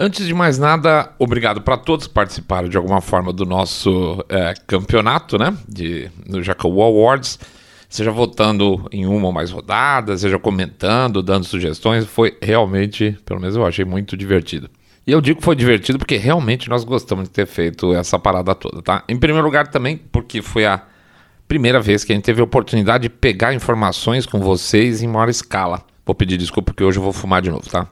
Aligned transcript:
Antes 0.00 0.28
de 0.28 0.32
mais 0.32 0.58
nada, 0.58 1.10
obrigado 1.18 1.60
para 1.60 1.76
todos 1.76 2.06
que 2.06 2.14
participaram 2.14 2.68
de 2.68 2.76
alguma 2.76 3.00
forma 3.00 3.32
do 3.32 3.44
nosso 3.44 4.24
é, 4.28 4.54
campeonato, 4.64 5.36
né? 5.36 5.52
De, 5.68 6.08
do 6.24 6.40
Jacob 6.40 6.80
Awards. 6.80 7.36
Seja 7.88 8.12
votando 8.12 8.86
em 8.92 9.06
uma 9.06 9.26
ou 9.26 9.32
mais 9.32 9.50
rodadas, 9.50 10.20
seja 10.20 10.38
comentando, 10.38 11.20
dando 11.20 11.44
sugestões. 11.44 12.04
Foi 12.04 12.38
realmente, 12.40 13.18
pelo 13.26 13.40
menos 13.40 13.56
eu 13.56 13.66
achei 13.66 13.84
muito 13.84 14.16
divertido. 14.16 14.70
E 15.04 15.10
eu 15.10 15.20
digo 15.20 15.40
que 15.40 15.44
foi 15.44 15.56
divertido 15.56 15.98
porque 15.98 16.16
realmente 16.16 16.68
nós 16.68 16.84
gostamos 16.84 17.24
de 17.24 17.30
ter 17.30 17.46
feito 17.46 17.92
essa 17.92 18.20
parada 18.20 18.54
toda, 18.54 18.80
tá? 18.80 19.02
Em 19.08 19.16
primeiro 19.16 19.44
lugar 19.44 19.66
também 19.66 19.96
porque 19.96 20.40
foi 20.40 20.64
a 20.64 20.80
primeira 21.48 21.80
vez 21.80 22.04
que 22.04 22.12
a 22.12 22.14
gente 22.14 22.24
teve 22.24 22.40
a 22.40 22.44
oportunidade 22.44 23.02
de 23.02 23.08
pegar 23.08 23.52
informações 23.52 24.26
com 24.26 24.38
vocês 24.38 25.02
em 25.02 25.08
maior 25.08 25.28
escala. 25.28 25.82
Vou 26.06 26.14
pedir 26.14 26.36
desculpa 26.36 26.72
porque 26.72 26.84
hoje 26.84 27.00
eu 27.00 27.02
vou 27.02 27.12
fumar 27.12 27.42
de 27.42 27.50
novo, 27.50 27.68
tá? 27.68 27.88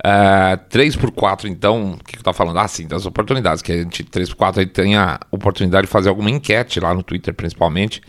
Uh, 0.00 0.56
3x4, 0.70 1.44
então, 1.44 1.92
o 1.92 2.04
que, 2.04 2.16
eu 2.16 2.22
tô 2.22 2.32
falando? 2.32 2.58
Ah, 2.58 2.66
sim, 2.66 2.86
das 2.86 3.04
oportunidades, 3.04 3.62
que 3.62 3.70
a 3.70 3.76
gente 3.82 4.02
3x4 4.04 4.58
aí 4.58 4.66
tem 4.66 4.96
a 4.96 5.20
oportunidade 5.30 5.86
de 5.86 5.92
fazer 5.92 6.08
alguma 6.08 6.30
enquete 6.30 6.80
lá 6.80 6.94
no 6.94 7.02
Twitter, 7.02 7.34
principalmente, 7.34 8.00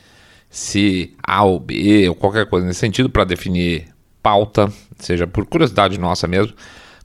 se 0.49 1.13
A 1.22 1.44
ou 1.44 1.59
B, 1.59 2.08
ou 2.08 2.16
qualquer 2.16 2.46
coisa 2.48 2.66
nesse 2.66 2.80
sentido, 2.80 3.09
para 3.09 3.26
definir 3.26 3.88
pauta, 4.23 4.72
seja 4.98 5.27
por 5.27 5.46
curiosidade 5.46 5.99
nossa 5.99 6.27
mesmo. 6.27 6.54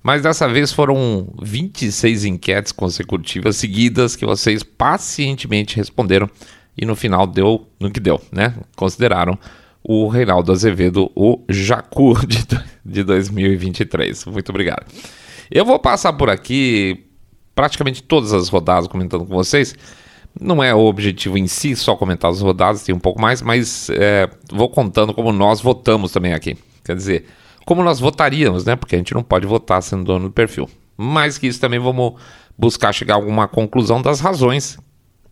Mas 0.03 0.23
dessa 0.23 0.47
vez 0.47 0.73
foram 0.73 1.35
26 1.43 2.25
enquetes 2.27 2.71
consecutivas 2.71 3.57
seguidas 3.57 4.15
que 4.15 4.25
vocês 4.25 4.63
pacientemente 4.63 5.77
responderam 5.77 6.31
e 6.79 6.87
no 6.87 6.95
final 6.95 7.27
deu 7.27 7.67
no 7.81 7.91
que 7.91 7.99
deu, 7.99 8.21
né? 8.31 8.55
Consideraram 8.77 9.37
o 9.89 10.09
Reinaldo 10.09 10.51
Azevedo, 10.51 11.13
o 11.15 11.45
Jacu 11.49 12.15
de, 12.27 12.45
de 12.85 13.05
2023. 13.05 14.25
Muito 14.27 14.49
obrigado. 14.51 14.85
Eu 15.49 15.65
vou 15.65 15.79
passar 15.79 16.13
por 16.15 16.29
aqui 16.29 17.07
praticamente 17.55 18.03
todas 18.03 18.33
as 18.33 18.49
rodadas 18.49 18.89
comentando 18.89 19.25
com 19.25 19.33
vocês. 19.33 19.77
Não 20.39 20.63
é 20.63 20.75
o 20.75 20.81
objetivo 20.81 21.39
em 21.39 21.47
si 21.47 21.77
só 21.77 21.95
comentar 21.95 22.31
as 22.31 22.41
rodadas, 22.41 22.83
tem 22.83 22.95
um 22.95 22.99
pouco 22.99 23.21
mais, 23.21 23.41
mas 23.41 23.89
é, 23.91 24.29
vou 24.51 24.69
contando 24.69 25.15
como 25.15 25.33
nós 25.33 25.61
votamos 25.61 26.11
também 26.11 26.33
aqui. 26.35 26.59
Quer 26.85 26.97
dizer, 26.97 27.27
como 27.65 27.83
nós 27.83 28.01
votaríamos, 28.01 28.65
né? 28.65 28.75
Porque 28.75 28.97
a 28.97 28.99
gente 28.99 29.15
não 29.15 29.23
pode 29.23 29.47
votar 29.47 29.81
sendo 29.83 30.03
dono 30.03 30.29
do 30.29 30.33
perfil. 30.33 30.69
Mais 30.97 31.39
que 31.39 31.47
isso, 31.47 31.61
também 31.61 31.79
vamos 31.79 32.15
buscar 32.59 32.93
chegar 32.93 33.15
a 33.15 33.17
alguma 33.17 33.47
conclusão 33.47 34.03
das 34.03 34.19
razões 34.19 34.79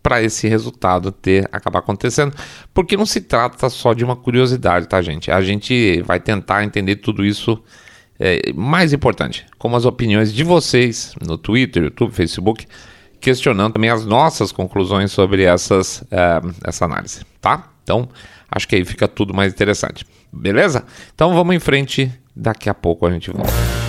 para 0.05 0.21
esse 0.21 0.47
resultado 0.47 1.11
ter 1.11 1.49
acabar 1.51 1.79
acontecendo, 1.79 2.31
porque 2.71 2.95
não 2.95 3.07
se 3.07 3.21
trata 3.21 3.67
só 3.71 3.91
de 3.91 4.05
uma 4.05 4.15
curiosidade, 4.15 4.87
tá, 4.87 5.01
gente? 5.01 5.31
A 5.31 5.41
gente 5.41 5.99
vai 6.03 6.19
tentar 6.19 6.63
entender 6.63 6.97
tudo 6.97 7.25
isso 7.25 7.59
é, 8.19 8.53
mais 8.53 8.93
importante, 8.93 9.47
como 9.57 9.75
as 9.75 9.83
opiniões 9.83 10.31
de 10.31 10.43
vocês 10.43 11.15
no 11.25 11.39
Twitter, 11.39 11.85
YouTube, 11.85 12.13
Facebook, 12.13 12.67
questionando 13.19 13.73
também 13.73 13.89
as 13.89 14.05
nossas 14.05 14.51
conclusões 14.51 15.11
sobre 15.11 15.41
essas, 15.41 16.03
é, 16.11 16.39
essa 16.63 16.85
análise, 16.85 17.21
tá? 17.41 17.71
Então, 17.81 18.07
acho 18.51 18.67
que 18.67 18.75
aí 18.75 18.85
fica 18.85 19.07
tudo 19.07 19.33
mais 19.33 19.51
interessante. 19.51 20.05
Beleza? 20.31 20.83
Então 21.15 21.33
vamos 21.33 21.55
em 21.55 21.59
frente, 21.59 22.11
daqui 22.35 22.69
a 22.69 22.75
pouco 22.75 23.07
a 23.07 23.11
gente 23.11 23.31
volta. 23.31 23.84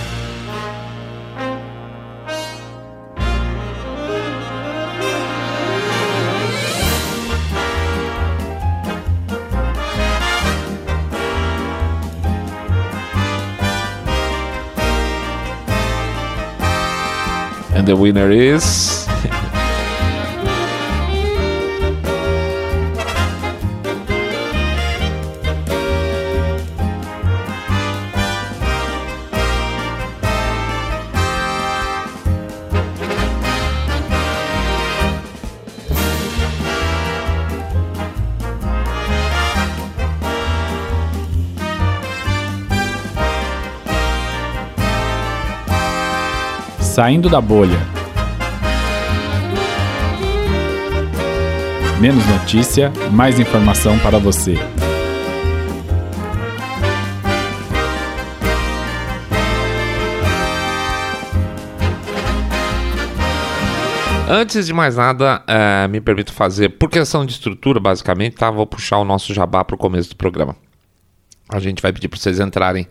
The 17.87 17.95
winner 17.95 18.29
is. 18.29 19.06
Saindo 46.97 47.29
da 47.29 47.39
bolha. 47.39 47.77
Menos 52.01 52.25
notícia, 52.25 52.91
mais 53.11 53.39
informação 53.39 53.99
para 53.99 54.17
você. 54.17 54.55
Antes 64.27 64.65
de 64.65 64.73
mais 64.73 64.95
nada, 64.95 65.43
é, 65.45 65.87
me 65.87 66.01
permito 66.01 66.33
fazer, 66.33 66.69
por 66.79 66.89
questão 66.89 67.23
de 67.23 67.33
estrutura, 67.33 67.79
basicamente, 67.79 68.37
tá? 68.37 68.49
Vou 68.49 68.65
puxar 68.65 68.97
o 68.97 69.05
nosso 69.05 69.35
jabá 69.35 69.63
para 69.63 69.75
o 69.75 69.77
começo 69.77 70.09
do 70.09 70.15
programa. 70.15 70.55
A 71.47 71.59
gente 71.59 71.79
vai 71.79 71.93
pedir 71.93 72.07
para 72.07 72.19
vocês 72.19 72.39
entrarem 72.39 72.87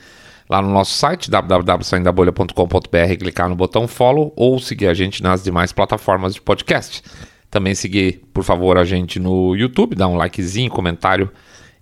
lá 0.49 0.62
no 0.62 0.71
nosso 0.71 0.95
site 0.95 1.31
www.saindabolha.com.br, 1.31 3.17
clicar 3.19 3.49
no 3.49 3.57
botão 3.57 3.87
follow 3.89 4.33
ou 4.37 4.59
seguir 4.59 4.87
a 4.87 4.95
gente 4.95 5.23
nas 5.23 5.45
demais 5.45 5.73
plataformas 5.73 6.34
de 6.34 6.41
podcast. 6.41 7.03
Também 7.51 7.75
seguir, 7.75 8.23
por 8.33 8.45
favor, 8.45 8.77
a 8.79 8.84
gente 8.84 9.19
no 9.19 9.55
YouTube, 9.55 9.95
dar 9.95 10.09
um 10.09 10.17
likezinho, 10.17 10.71
comentário 10.71 11.31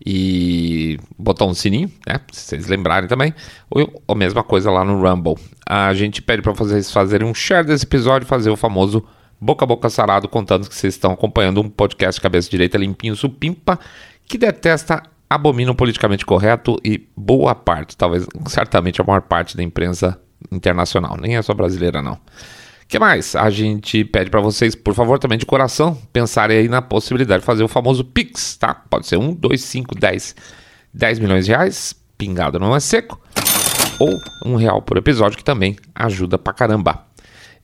e 0.05 0.99
um 1.41 1.55
sininho, 1.55 1.91
né? 2.07 2.21
Se 2.33 2.43
vocês 2.43 2.67
lembrarem 2.69 3.09
também. 3.09 3.35
Ou 3.71 4.03
a 4.07 4.15
mesma 4.15 4.43
coisa 4.43 4.71
lá 4.71 4.85
no 4.85 5.01
Rumble. 5.01 5.37
A 5.67 5.95
gente 5.95 6.21
pede 6.21 6.43
para 6.43 6.53
vocês 6.53 6.91
fazerem 6.91 7.27
um 7.27 7.35
share 7.35 7.67
desse 7.67 7.85
episódio, 7.85 8.29
fazer 8.29 8.51
o 8.51 8.57
famoso 8.57 9.05
boca 9.41 9.65
a 9.65 9.67
boca 9.67 9.91
sarado, 9.91 10.29
contando 10.29 10.69
que 10.69 10.75
vocês 10.75 10.95
estão 10.95 11.13
acompanhando 11.13 11.61
um 11.61 11.69
podcast 11.69 12.21
cabeça 12.21 12.49
direita 12.49 12.79
limpinho 12.79 13.17
supimpa 13.17 13.79
que 14.27 14.39
detesta 14.39 15.03
abomina 15.29 15.71
o 15.71 15.75
politicamente 15.75 16.25
correto 16.25 16.79
e 16.85 17.09
boa 17.17 17.55
parte, 17.55 17.97
talvez 17.97 18.27
certamente 18.47 19.01
a 19.01 19.05
maior 19.05 19.23
parte 19.23 19.57
da 19.57 19.63
imprensa 19.63 20.21
internacional, 20.51 21.17
nem 21.21 21.37
é 21.37 21.43
só 21.43 21.55
brasileira 21.55 22.03
não. 22.03 22.19
que 22.87 22.99
mais? 22.99 23.35
A 23.35 23.51
gente 23.51 24.05
pede 24.05 24.31
para 24.31 24.41
vocês, 24.41 24.75
por 24.75 24.95
favor, 24.95 25.19
também 25.19 25.39
de 25.39 25.47
coração, 25.47 25.97
pensarem 26.13 26.59
aí 26.59 26.69
na 26.69 26.83
possibilidade 26.83 27.41
de 27.41 27.47
fazer 27.47 27.65
o 27.65 27.69
famoso 27.69 28.05
Pix, 28.05 28.57
tá? 28.57 28.75
Pode 28.75 29.07
ser 29.07 29.17
1, 29.17 29.35
2, 29.35 29.61
5, 29.61 29.95
10, 29.99 30.37
10 30.93 31.19
milhões 31.19 31.47
de 31.47 31.53
reais, 31.53 31.95
pingado 32.19 32.59
não 32.59 32.75
é 32.75 32.81
seco, 32.81 33.21
ou 33.99 34.19
um 34.45 34.57
real 34.57 34.83
por 34.83 34.97
episódio, 34.97 35.39
que 35.39 35.45
também 35.45 35.77
ajuda 35.95 36.39
pra 36.39 36.53
caramba. 36.53 37.07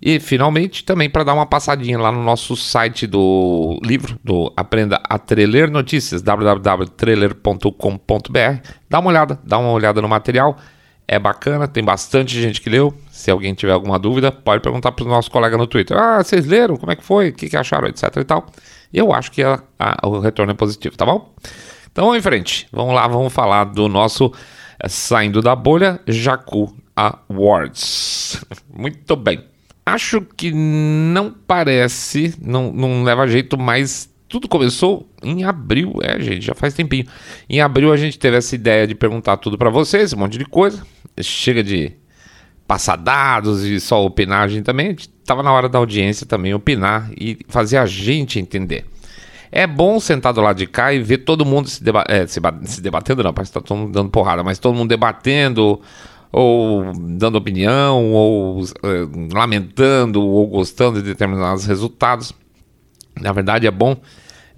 E 0.03 0.19
finalmente, 0.19 0.83
também 0.83 1.11
para 1.11 1.25
dar 1.25 1.35
uma 1.35 1.45
passadinha 1.45 1.99
lá 1.99 2.11
no 2.11 2.23
nosso 2.23 2.57
site 2.57 3.07
do 3.07 3.79
livro, 3.85 4.19
do 4.25 4.51
Aprenda 4.57 4.99
a 5.05 5.19
Treler 5.19 5.71
Notícias, 5.71 6.23
www.treler.com.br. 6.23 8.69
Dá 8.89 8.99
uma 8.99 9.11
olhada, 9.11 9.39
dá 9.45 9.59
uma 9.59 9.73
olhada 9.73 10.01
no 10.01 10.09
material. 10.09 10.57
É 11.07 11.19
bacana, 11.19 11.69
tem 11.69 11.85
bastante 11.85 12.41
gente 12.41 12.63
que 12.63 12.71
leu. 12.71 12.95
Se 13.11 13.31
alguém 13.31 13.53
tiver 13.53 13.73
alguma 13.73 13.99
dúvida, 13.99 14.33
pode 14.33 14.63
perguntar 14.63 14.93
para 14.93 15.05
o 15.05 15.09
nosso 15.09 15.31
colega 15.31 15.59
no 15.59 15.67
Twitter. 15.67 15.99
Ah, 15.99 16.23
vocês 16.23 16.47
leram? 16.47 16.77
Como 16.77 16.93
é 16.93 16.97
que 16.97 17.05
foi? 17.05 17.29
O 17.29 17.35
que, 17.35 17.51
que 17.51 17.57
acharam? 17.57 17.89
Etc 17.89 18.05
e 18.17 18.25
tal. 18.25 18.47
Eu 18.95 19.13
acho 19.13 19.31
que 19.31 19.43
a, 19.43 19.63
a, 19.79 20.07
o 20.07 20.21
retorno 20.21 20.53
é 20.53 20.55
positivo, 20.55 20.97
tá 20.97 21.05
bom? 21.05 21.35
Então 21.93 22.07
vamos 22.07 22.19
em 22.19 22.23
frente. 22.23 22.67
Vamos 22.73 22.95
lá, 22.95 23.07
vamos 23.07 23.33
falar 23.33 23.65
do 23.65 23.89
nosso 23.89 24.33
é, 24.83 24.89
Saindo 24.89 25.43
da 25.43 25.55
Bolha 25.55 26.01
Jacu 26.07 26.75
Awards. 26.97 28.43
Muito 28.73 29.17
bem. 29.17 29.50
Acho 29.93 30.21
que 30.21 30.53
não 30.53 31.35
parece, 31.47 32.35
não, 32.41 32.73
não 32.73 33.03
leva 33.03 33.27
jeito, 33.27 33.59
mas 33.59 34.09
tudo 34.29 34.49
começou 34.49 35.11
em 35.23 35.43
abril, 35.43 35.95
é, 36.03 36.21
gente, 36.21 36.47
já 36.47 36.55
faz 36.55 36.73
tempinho. 36.73 37.05
Em 37.49 37.61
abril 37.61 37.93
a 37.93 37.97
gente 37.97 38.19
teve 38.19 38.37
essa 38.37 38.55
ideia 38.55 38.87
de 38.87 38.95
perguntar 38.95 39.37
tudo 39.39 39.59
para 39.59 39.69
vocês, 39.69 40.13
um 40.13 40.19
monte 40.19 40.39
de 40.39 40.45
coisa. 40.45 40.87
Chega 41.21 41.63
de 41.65 41.93
passar 42.69 42.95
dados 42.95 43.65
e 43.65 43.81
só 43.81 44.05
opinagem 44.05 44.63
também. 44.63 44.95
Tava 45.25 45.43
na 45.43 45.53
hora 45.53 45.69
da 45.69 45.79
audiência 45.79 46.25
também 46.25 46.55
opinar 46.55 47.11
e 47.21 47.39
fazer 47.49 47.77
a 47.79 47.87
gente 47.87 48.39
entender. 48.39 48.85
É 49.51 49.67
bom 49.67 49.99
sentar 49.99 50.33
do 50.33 50.41
lado 50.41 50.59
de 50.59 50.69
cá 50.69 50.93
e 50.95 51.03
ver 51.03 51.19
todo 51.19 51.45
mundo 51.45 51.69
se, 51.69 51.83
deba 51.83 52.05
é, 52.09 52.25
se, 52.29 52.41
se 52.67 52.81
debatendo, 52.81 53.25
não, 53.25 53.35
parece 53.35 53.51
que 53.51 53.59
tá 53.59 53.67
todo 53.67 53.77
mundo 53.77 53.93
dando 53.93 54.11
porrada, 54.11 54.45
mas 54.45 54.61
todo 54.61 54.77
mundo 54.77 54.89
debatendo, 54.89 55.81
ou 56.33 56.93
dando 56.95 57.37
opinião, 57.37 58.13
ou 58.13 58.63
uh, 58.63 58.67
lamentando, 59.33 60.23
ou 60.23 60.47
gostando 60.47 61.01
de 61.03 61.09
determinados 61.09 61.65
resultados. 61.67 62.33
Na 63.21 63.33
verdade, 63.33 63.67
é 63.67 63.71
bom. 63.71 63.97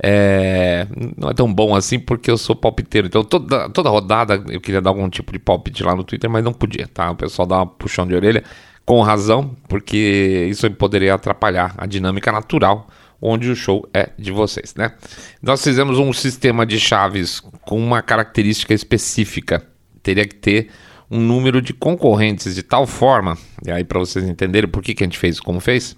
É, 0.04 0.86
não 1.16 1.30
é 1.30 1.34
tão 1.34 1.52
bom 1.52 1.76
assim 1.76 1.98
porque 1.98 2.30
eu 2.30 2.36
sou 2.36 2.56
palpiteiro. 2.56 3.06
Então, 3.06 3.22
toda, 3.22 3.68
toda 3.70 3.88
rodada 3.88 4.42
eu 4.48 4.60
queria 4.60 4.80
dar 4.80 4.90
algum 4.90 5.08
tipo 5.08 5.32
de 5.32 5.38
palpite 5.38 5.82
lá 5.82 5.94
no 5.94 6.02
Twitter, 6.02 6.28
mas 6.28 6.44
não 6.44 6.52
podia, 6.52 6.88
tá? 6.88 7.10
O 7.10 7.16
pessoal 7.16 7.46
dá 7.46 7.56
uma 7.56 7.66
puxão 7.66 8.06
de 8.06 8.14
orelha. 8.14 8.42
com 8.84 9.00
razão, 9.00 9.54
porque 9.68 10.46
isso 10.50 10.68
poderia 10.72 11.14
atrapalhar 11.14 11.74
a 11.78 11.86
dinâmica 11.86 12.32
natural 12.32 12.88
onde 13.22 13.48
o 13.48 13.54
show 13.54 13.88
é 13.94 14.10
de 14.18 14.32
vocês, 14.32 14.74
né? 14.74 14.92
Nós 15.40 15.62
fizemos 15.62 15.98
um 16.00 16.12
sistema 16.12 16.66
de 16.66 16.80
chaves 16.80 17.40
com 17.64 17.78
uma 17.78 18.02
característica 18.02 18.74
específica. 18.74 19.64
Teria 20.02 20.26
que 20.26 20.34
ter 20.34 20.68
um 21.12 21.20
número 21.20 21.60
de 21.60 21.74
concorrentes 21.74 22.54
de 22.54 22.62
tal 22.62 22.86
forma, 22.86 23.36
e 23.66 23.70
aí 23.70 23.84
para 23.84 23.98
vocês 23.98 24.26
entenderem 24.26 24.70
por 24.70 24.82
que, 24.82 24.94
que 24.94 25.04
a 25.04 25.06
gente 25.06 25.18
fez 25.18 25.38
como 25.38 25.60
fez, 25.60 25.94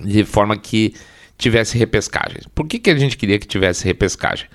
de 0.00 0.24
forma 0.24 0.56
que 0.56 0.94
tivesse 1.36 1.76
repescagem. 1.76 2.42
Por 2.54 2.68
que, 2.68 2.78
que 2.78 2.88
a 2.88 2.96
gente 2.96 3.16
queria 3.16 3.36
que 3.36 3.48
tivesse 3.48 3.84
repescagem? 3.84 4.46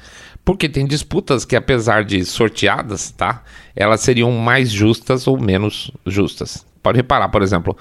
Porque 0.45 0.69
tem 0.69 0.87
disputas 0.87 1.43
que, 1.43 1.57
apesar 1.57 2.05
de 2.05 2.23
sorteadas, 2.23 3.11
tá? 3.11 3.43
Elas 3.75 3.99
seriam 3.99 4.31
mais 4.31 4.71
justas 4.71 5.27
ou 5.27 5.37
menos 5.37 5.91
justas. 6.05 6.65
Pode 6.81 6.95
reparar, 6.95 7.27
por 7.27 7.41
exemplo, 7.41 7.75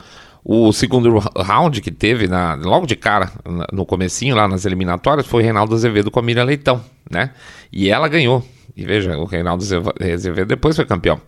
o 0.44 0.72
segundo 0.72 1.16
round 1.36 1.80
que 1.80 1.92
teve, 1.92 2.26
na, 2.26 2.54
logo 2.54 2.84
de 2.84 2.96
cara, 2.96 3.30
no 3.72 3.86
comecinho, 3.86 4.34
lá 4.34 4.48
nas 4.48 4.64
eliminatórias, 4.64 5.24
foi 5.24 5.44
Reinaldo 5.44 5.76
Azevedo 5.76 6.10
com 6.10 6.18
a 6.18 6.22
Miriam 6.22 6.42
Leitão, 6.42 6.84
né? 7.08 7.30
E 7.72 7.88
ela 7.88 8.08
ganhou. 8.08 8.44
E 8.76 8.84
veja, 8.84 9.16
o 9.16 9.24
Reinaldo 9.24 9.62
Azevedo 9.62 10.48
depois 10.48 10.74
foi 10.74 10.84
campeão. 10.84 11.20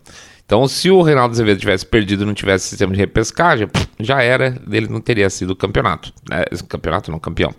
Então, 0.48 0.66
se 0.66 0.90
o 0.90 1.02
Reinaldo 1.02 1.32
Azevedo 1.32 1.60
tivesse 1.60 1.84
perdido 1.84 2.22
e 2.22 2.26
não 2.26 2.32
tivesse 2.32 2.70
sistema 2.70 2.94
de 2.94 2.98
repescagem, 2.98 3.68
já 4.00 4.22
era, 4.22 4.58
ele 4.70 4.88
não 4.88 4.98
teria 4.98 5.28
sido 5.28 5.54
campeonato. 5.54 6.10
Né? 6.26 6.42
Campeonato 6.66 7.10
não, 7.10 7.18
campeão. 7.18 7.54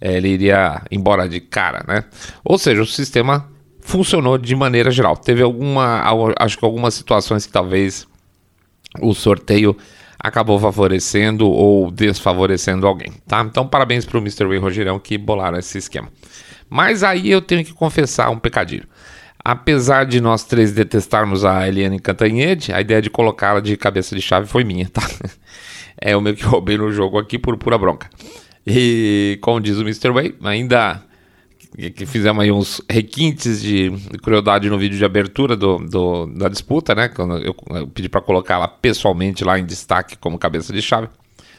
É, 0.00 0.16
ele 0.16 0.28
iria 0.28 0.80
embora 0.92 1.28
de 1.28 1.40
cara, 1.40 1.84
né? 1.88 2.04
Ou 2.44 2.56
seja, 2.56 2.82
o 2.82 2.86
sistema 2.86 3.50
funcionou 3.80 4.38
de 4.38 4.54
maneira 4.54 4.92
geral. 4.92 5.16
Teve 5.16 5.42
alguma, 5.42 6.04
acho 6.38 6.56
que 6.56 6.64
algumas 6.64 6.94
situações 6.94 7.46
que 7.46 7.52
talvez 7.52 8.06
o 9.00 9.12
sorteio 9.12 9.76
acabou 10.16 10.56
favorecendo 10.60 11.50
ou 11.50 11.90
desfavorecendo 11.90 12.86
alguém, 12.86 13.10
tá? 13.26 13.40
Então, 13.40 13.66
parabéns 13.66 14.04
para 14.04 14.18
o 14.18 14.20
Mr. 14.20 14.46
Way 14.46 14.58
Rogerão 14.58 15.00
que 15.00 15.18
bolaram 15.18 15.58
esse 15.58 15.78
esquema. 15.78 16.08
Mas 16.68 17.02
aí 17.02 17.28
eu 17.28 17.42
tenho 17.42 17.64
que 17.64 17.72
confessar 17.72 18.30
um 18.30 18.38
pecadinho. 18.38 18.84
Apesar 19.44 20.04
de 20.04 20.20
nós 20.20 20.44
três 20.44 20.72
detestarmos 20.72 21.44
a 21.44 21.66
Eliane 21.66 21.98
Cantanhede, 21.98 22.72
a 22.72 22.80
ideia 22.80 23.00
de 23.00 23.08
colocá-la 23.08 23.60
de 23.60 23.76
cabeça 23.76 24.14
de 24.14 24.20
chave 24.20 24.46
foi 24.46 24.64
minha, 24.64 24.88
tá? 24.88 25.02
É 26.02 26.16
o 26.16 26.20
meu 26.20 26.34
que 26.34 26.42
roubei 26.42 26.78
no 26.78 26.90
jogo 26.90 27.18
aqui 27.18 27.38
por 27.38 27.58
pura 27.58 27.76
bronca. 27.76 28.08
E 28.66 29.38
como 29.42 29.60
diz 29.60 29.76
o 29.76 29.82
Mr. 29.82 30.10
Way, 30.10 30.34
ainda 30.42 31.02
que 31.94 32.06
fizemos 32.06 32.42
aí 32.42 32.50
uns 32.50 32.80
requintes 32.90 33.60
de 33.60 33.92
crueldade 34.22 34.68
no 34.68 34.78
vídeo 34.78 34.98
de 34.98 35.04
abertura 35.04 35.56
do, 35.56 35.78
do 35.78 36.26
da 36.26 36.48
disputa, 36.48 36.94
né? 36.94 37.08
Quando 37.08 37.38
eu, 37.38 37.54
eu 37.70 37.86
pedi 37.86 38.08
para 38.08 38.20
colocar 38.20 38.54
ela 38.54 38.68
pessoalmente 38.68 39.44
lá 39.44 39.58
em 39.58 39.64
destaque 39.64 40.16
como 40.16 40.38
cabeça 40.38 40.72
de 40.72 40.82
chave, 40.82 41.08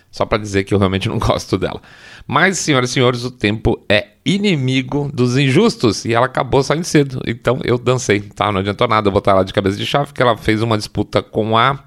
só 0.10 0.26
para 0.26 0.38
dizer 0.38 0.64
que 0.64 0.74
eu 0.74 0.80
realmente 0.80 1.08
não 1.08 1.18
gosto 1.20 1.58
dela. 1.58 1.82
Mas, 2.28 2.58
senhoras 2.60 2.90
e 2.90 2.94
senhores, 2.94 3.24
o 3.24 3.32
tempo 3.32 3.84
é 3.88 4.11
inimigo 4.26 5.10
dos 5.14 5.38
injustos 5.38 6.06
e 6.06 6.14
ela 6.14 6.28
acabou 6.28 6.64
saindo 6.64 6.84
cedo. 6.84 7.22
Então 7.26 7.60
eu 7.64 7.78
dancei, 7.78 8.22
tá? 8.22 8.52
Não 8.52 8.60
adiantou 8.60 8.88
nada 8.88 9.08
eu 9.08 9.12
botar 9.12 9.32
ela 9.32 9.44
de 9.44 9.54
cabeça 9.54 9.78
de 9.78 9.86
chave, 9.86 10.08
porque 10.08 10.22
ela 10.22 10.38
fez 10.38 10.62
uma 10.62 10.78
disputa 10.78 11.22
com 11.22 11.58
a 11.58 11.80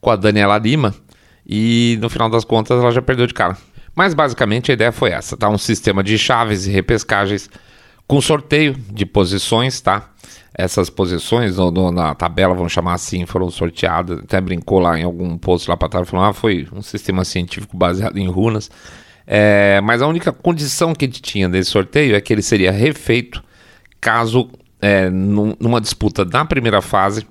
com 0.00 0.10
a 0.10 0.16
Daniela 0.16 0.58
Lima 0.58 0.92
e 1.46 1.96
no 2.00 2.10
final 2.10 2.28
das 2.28 2.44
contas 2.44 2.80
ela 2.80 2.90
já 2.90 3.00
perdeu 3.00 3.26
de 3.26 3.34
cara. 3.34 3.56
Mas 3.94 4.14
basicamente 4.14 4.70
a 4.70 4.74
ideia 4.74 4.90
foi 4.90 5.10
essa, 5.10 5.36
tá? 5.36 5.48
Um 5.48 5.58
sistema 5.58 6.02
de 6.02 6.18
chaves 6.18 6.66
e 6.66 6.70
repescagens 6.70 7.48
com 8.06 8.20
sorteio 8.20 8.74
de 8.74 9.06
posições, 9.06 9.80
tá? 9.80 10.10
Essas 10.54 10.90
posições 10.90 11.56
no, 11.56 11.70
no, 11.70 11.90
na 11.90 12.14
tabela, 12.14 12.54
vamos 12.54 12.72
chamar 12.72 12.94
assim, 12.94 13.24
foram 13.24 13.50
sorteadas. 13.50 14.18
Até 14.18 14.40
brincou 14.40 14.80
lá 14.80 14.98
em 14.98 15.02
algum 15.02 15.38
post 15.38 15.68
lá 15.68 15.76
para 15.76 15.88
trás, 15.88 16.08
falou: 16.08 16.26
ah, 16.26 16.32
foi 16.32 16.68
um 16.72 16.82
sistema 16.82 17.24
científico 17.24 17.76
baseado 17.76 18.18
em 18.18 18.28
runas. 18.28 18.70
É, 19.26 19.80
mas 19.82 20.02
a 20.02 20.06
única 20.06 20.32
condição 20.32 20.94
que 20.94 21.04
a 21.04 21.08
gente 21.08 21.22
tinha 21.22 21.48
desse 21.48 21.70
sorteio 21.70 22.14
é 22.14 22.20
que 22.20 22.32
ele 22.32 22.42
seria 22.42 22.70
refeito 22.70 23.42
caso, 24.00 24.50
é, 24.80 25.08
num, 25.08 25.54
numa 25.60 25.80
disputa 25.80 26.24
da 26.24 26.44
primeira 26.44 26.82
fase, 26.82 27.26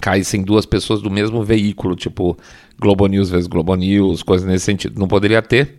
caíssem 0.00 0.42
duas 0.42 0.66
pessoas 0.66 1.00
do 1.00 1.10
mesmo 1.10 1.42
veículo, 1.42 1.96
tipo 1.96 2.36
Globo 2.78 3.06
News 3.06 3.30
vezes 3.30 3.46
Globo 3.46 3.74
News, 3.74 4.22
coisas 4.22 4.46
nesse 4.46 4.64
sentido. 4.64 4.98
Não 4.98 5.08
poderia 5.08 5.42
ter. 5.42 5.78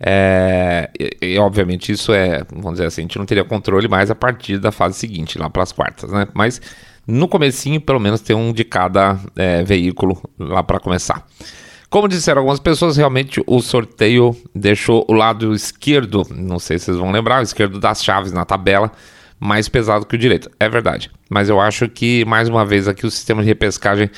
É, 0.00 0.90
e, 0.98 1.34
e, 1.34 1.38
obviamente 1.38 1.90
isso 1.90 2.12
é, 2.12 2.44
vamos 2.50 2.74
dizer 2.74 2.86
assim, 2.86 3.00
a 3.00 3.04
gente 3.04 3.18
não 3.18 3.26
teria 3.26 3.44
controle 3.44 3.88
mais 3.88 4.12
a 4.12 4.14
partir 4.14 4.58
da 4.58 4.70
fase 4.70 4.96
seguinte, 4.96 5.36
lá 5.36 5.50
para 5.50 5.64
as 5.64 5.72
quartas, 5.72 6.12
né? 6.12 6.28
Mas 6.32 6.60
no 7.04 7.26
comecinho, 7.26 7.80
pelo 7.80 7.98
menos, 7.98 8.20
ter 8.20 8.34
um 8.34 8.52
de 8.52 8.64
cada 8.64 9.18
é, 9.34 9.64
veículo 9.64 10.22
lá 10.38 10.62
para 10.62 10.78
começar. 10.78 11.26
Como 11.90 12.06
disseram 12.06 12.40
algumas 12.40 12.60
pessoas, 12.60 12.98
realmente 12.98 13.42
o 13.46 13.62
sorteio 13.62 14.36
deixou 14.54 15.06
o 15.08 15.14
lado 15.14 15.54
esquerdo, 15.54 16.22
não 16.30 16.58
sei 16.58 16.78
se 16.78 16.86
vocês 16.86 16.98
vão 16.98 17.10
lembrar, 17.10 17.40
o 17.40 17.42
esquerdo 17.42 17.80
das 17.80 18.04
chaves 18.04 18.30
na 18.30 18.44
tabela, 18.44 18.92
mais 19.40 19.70
pesado 19.70 20.04
que 20.04 20.14
o 20.14 20.18
direito. 20.18 20.50
É 20.60 20.68
verdade. 20.68 21.10
Mas 21.30 21.48
eu 21.48 21.58
acho 21.58 21.88
que, 21.88 22.26
mais 22.26 22.46
uma 22.46 22.62
vez, 22.62 22.86
aqui 22.88 23.06
o 23.06 23.10
sistema 23.10 23.40
de 23.40 23.48
repescagem 23.48 24.10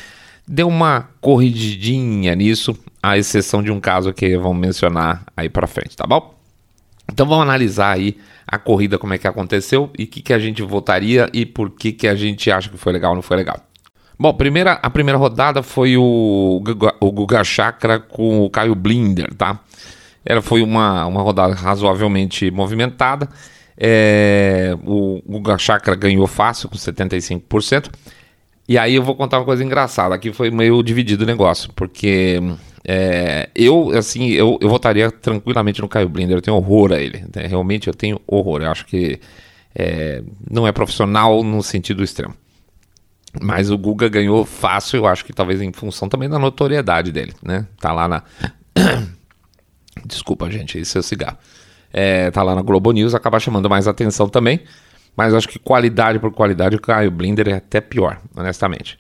deu 0.48 0.66
uma 0.66 1.10
corrigidinha 1.20 2.34
nisso, 2.34 2.76
à 3.00 3.16
exceção 3.16 3.62
de 3.62 3.70
um 3.70 3.78
caso 3.78 4.12
que 4.12 4.36
vamos 4.36 4.58
mencionar 4.58 5.24
aí 5.36 5.48
para 5.48 5.68
frente, 5.68 5.96
tá 5.96 6.04
bom? 6.04 6.34
Então 7.12 7.24
vamos 7.24 7.44
analisar 7.44 7.92
aí 7.92 8.16
a 8.46 8.58
corrida, 8.58 8.98
como 8.98 9.14
é 9.14 9.18
que 9.18 9.28
aconteceu 9.28 9.90
e 9.96 10.04
o 10.04 10.06
que, 10.08 10.20
que 10.20 10.32
a 10.32 10.40
gente 10.40 10.60
votaria 10.60 11.30
e 11.32 11.46
por 11.46 11.70
que, 11.70 11.92
que 11.92 12.08
a 12.08 12.16
gente 12.16 12.50
acha 12.50 12.68
que 12.68 12.76
foi 12.76 12.92
legal 12.92 13.12
ou 13.12 13.14
não 13.16 13.22
foi 13.22 13.36
legal. 13.36 13.64
Bom, 14.20 14.34
primeira, 14.34 14.72
a 14.72 14.90
primeira 14.90 15.16
rodada 15.16 15.62
foi 15.62 15.96
o, 15.96 16.62
o 17.00 17.10
Guga 17.10 17.42
Chakra 17.42 17.98
com 17.98 18.44
o 18.44 18.50
Caio 18.50 18.74
Blinder, 18.74 19.32
tá? 19.32 19.58
Ela 20.22 20.42
foi 20.42 20.60
uma, 20.62 21.06
uma 21.06 21.22
rodada 21.22 21.54
razoavelmente 21.54 22.50
movimentada. 22.50 23.26
É, 23.78 24.76
o 24.84 25.22
Guga 25.26 25.56
Chakra 25.56 25.94
ganhou 25.94 26.26
fácil, 26.26 26.68
com 26.68 26.76
75%. 26.76 27.90
E 28.68 28.76
aí 28.76 28.94
eu 28.94 29.02
vou 29.02 29.16
contar 29.16 29.38
uma 29.38 29.46
coisa 29.46 29.64
engraçada. 29.64 30.14
Aqui 30.14 30.34
foi 30.34 30.50
meio 30.50 30.82
dividido 30.82 31.24
o 31.24 31.26
negócio, 31.26 31.72
porque 31.74 32.42
é, 32.86 33.48
eu, 33.54 33.90
assim, 33.96 34.28
eu, 34.32 34.58
eu 34.60 34.68
votaria 34.68 35.10
tranquilamente 35.10 35.80
no 35.80 35.88
Caio 35.88 36.10
Blinder. 36.10 36.36
Eu 36.36 36.42
tenho 36.42 36.58
horror 36.58 36.92
a 36.92 37.00
ele. 37.00 37.24
Né? 37.34 37.46
Realmente 37.46 37.88
eu 37.88 37.94
tenho 37.94 38.20
horror. 38.26 38.60
Eu 38.60 38.70
acho 38.70 38.84
que 38.84 39.18
é, 39.74 40.22
não 40.50 40.66
é 40.66 40.72
profissional 40.72 41.42
no 41.42 41.62
sentido 41.62 42.04
extremo. 42.04 42.34
Mas 43.38 43.70
o 43.70 43.78
Guga 43.78 44.08
ganhou 44.08 44.44
fácil, 44.44 44.98
eu 44.98 45.06
acho 45.06 45.24
que 45.24 45.32
talvez 45.32 45.60
em 45.60 45.72
função 45.72 46.08
também 46.08 46.28
da 46.28 46.38
notoriedade 46.38 47.12
dele, 47.12 47.34
né? 47.42 47.66
Tá 47.78 47.92
lá 47.92 48.08
na. 48.08 48.22
Desculpa, 50.04 50.50
gente, 50.50 50.78
esse 50.78 50.96
é 50.96 51.00
o 51.00 51.02
cigarro. 51.02 51.38
É, 51.92 52.30
tá 52.30 52.42
lá 52.42 52.54
na 52.54 52.62
Globo 52.62 52.90
News, 52.92 53.14
acaba 53.14 53.38
chamando 53.38 53.68
mais 53.68 53.86
atenção 53.86 54.28
também. 54.28 54.60
Mas 55.16 55.34
acho 55.34 55.48
que 55.48 55.58
qualidade 55.58 56.18
por 56.18 56.32
qualidade, 56.32 56.76
o 56.76 56.80
Caio 56.80 57.10
Blinder 57.10 57.48
é 57.48 57.54
até 57.54 57.80
pior, 57.80 58.20
honestamente. 58.34 58.98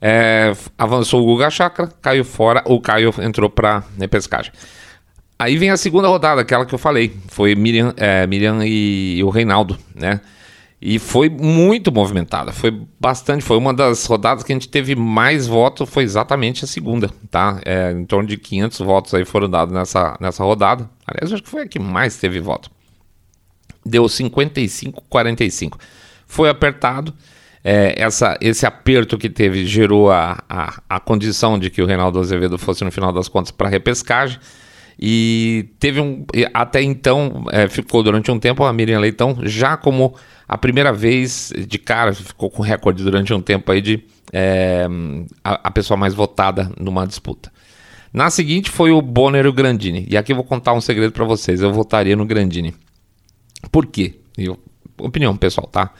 É, 0.00 0.52
avançou 0.76 1.22
o 1.22 1.24
Guga 1.24 1.50
Chakra, 1.50 1.88
caiu 2.00 2.24
fora, 2.24 2.62
o 2.66 2.80
Caio 2.80 3.12
entrou 3.20 3.48
para 3.48 3.84
repescagem. 3.98 4.52
Aí 5.38 5.56
vem 5.56 5.70
a 5.70 5.76
segunda 5.76 6.08
rodada, 6.08 6.40
aquela 6.40 6.64
que 6.64 6.74
eu 6.74 6.78
falei. 6.78 7.16
Foi 7.28 7.54
Miriam, 7.54 7.92
é, 7.96 8.26
Miriam 8.26 8.64
e, 8.64 9.18
e 9.18 9.24
o 9.24 9.28
Reinaldo, 9.28 9.76
né? 9.94 10.20
E 10.84 10.98
foi 10.98 11.28
muito 11.28 11.92
movimentada, 11.92 12.50
foi 12.50 12.72
bastante, 12.98 13.44
foi 13.44 13.56
uma 13.56 13.72
das 13.72 14.04
rodadas 14.04 14.42
que 14.42 14.52
a 14.52 14.56
gente 14.56 14.68
teve 14.68 14.96
mais 14.96 15.46
votos, 15.46 15.88
foi 15.88 16.02
exatamente 16.02 16.64
a 16.64 16.66
segunda, 16.66 17.08
tá? 17.30 17.60
É, 17.64 17.92
em 17.92 18.04
torno 18.04 18.28
de 18.28 18.36
500 18.36 18.80
votos 18.80 19.14
aí 19.14 19.24
foram 19.24 19.48
dados 19.48 19.72
nessa, 19.72 20.18
nessa 20.20 20.42
rodada. 20.42 20.90
Aliás, 21.06 21.32
acho 21.32 21.40
que 21.40 21.48
foi 21.48 21.62
a 21.62 21.68
que 21.68 21.78
mais 21.78 22.16
teve 22.16 22.40
voto. 22.40 22.68
Deu 23.86 24.02
55-45. 24.06 25.78
Foi 26.26 26.48
apertado, 26.48 27.14
é, 27.62 27.94
essa, 27.96 28.36
esse 28.40 28.66
aperto 28.66 29.16
que 29.16 29.30
teve 29.30 29.64
gerou 29.64 30.10
a, 30.10 30.42
a, 30.48 30.82
a 30.88 30.98
condição 30.98 31.60
de 31.60 31.70
que 31.70 31.80
o 31.80 31.86
Reinaldo 31.86 32.18
Azevedo 32.18 32.58
fosse, 32.58 32.82
no 32.82 32.90
final 32.90 33.12
das 33.12 33.28
contas, 33.28 33.52
para 33.52 33.68
repescagem. 33.68 34.40
E 35.04 35.70
teve 35.80 36.00
um. 36.00 36.24
Até 36.54 36.80
então, 36.80 37.44
é, 37.50 37.66
ficou 37.66 38.04
durante 38.04 38.30
um 38.30 38.38
tempo 38.38 38.62
a 38.62 38.72
Miriam 38.72 39.00
Leitão 39.00 39.36
já 39.42 39.76
como 39.76 40.14
a 40.46 40.56
primeira 40.56 40.92
vez 40.92 41.52
de 41.66 41.76
cara, 41.76 42.14
ficou 42.14 42.48
com 42.48 42.62
recorde 42.62 43.02
durante 43.02 43.34
um 43.34 43.42
tempo 43.42 43.72
aí 43.72 43.80
de 43.80 44.04
é, 44.32 44.86
a, 45.42 45.54
a, 45.66 45.70
pessoa 45.72 45.96
mais 45.96 46.14
votada 46.14 46.70
numa 46.78 47.04
disputa. 47.04 47.50
Na 48.12 48.30
seguinte 48.30 48.70
foi 48.70 48.92
o 48.92 49.02
Bonner 49.02 49.44
e 49.44 49.48
o 49.48 49.52
Grandini. 49.52 50.06
E 50.08 50.16
aqui 50.16 50.30
eu 50.30 50.36
vou 50.36 50.44
contar 50.44 50.72
um 50.72 50.80
segredo 50.80 51.10
para 51.10 51.24
vocês. 51.24 51.60
Eu 51.60 51.72
votaria 51.72 52.14
no 52.14 52.24
Grandini. 52.24 52.72
Por 53.72 53.86
quê? 53.86 54.20
Eu, 54.38 54.56
opinião 55.00 55.36
pessoal, 55.36 55.66
tá? 55.66 55.90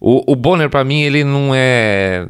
O, 0.00 0.32
o 0.32 0.34
Bonner, 0.34 0.70
para 0.70 0.84
mim, 0.84 1.02
ele 1.02 1.22
não 1.22 1.54
é. 1.54 2.26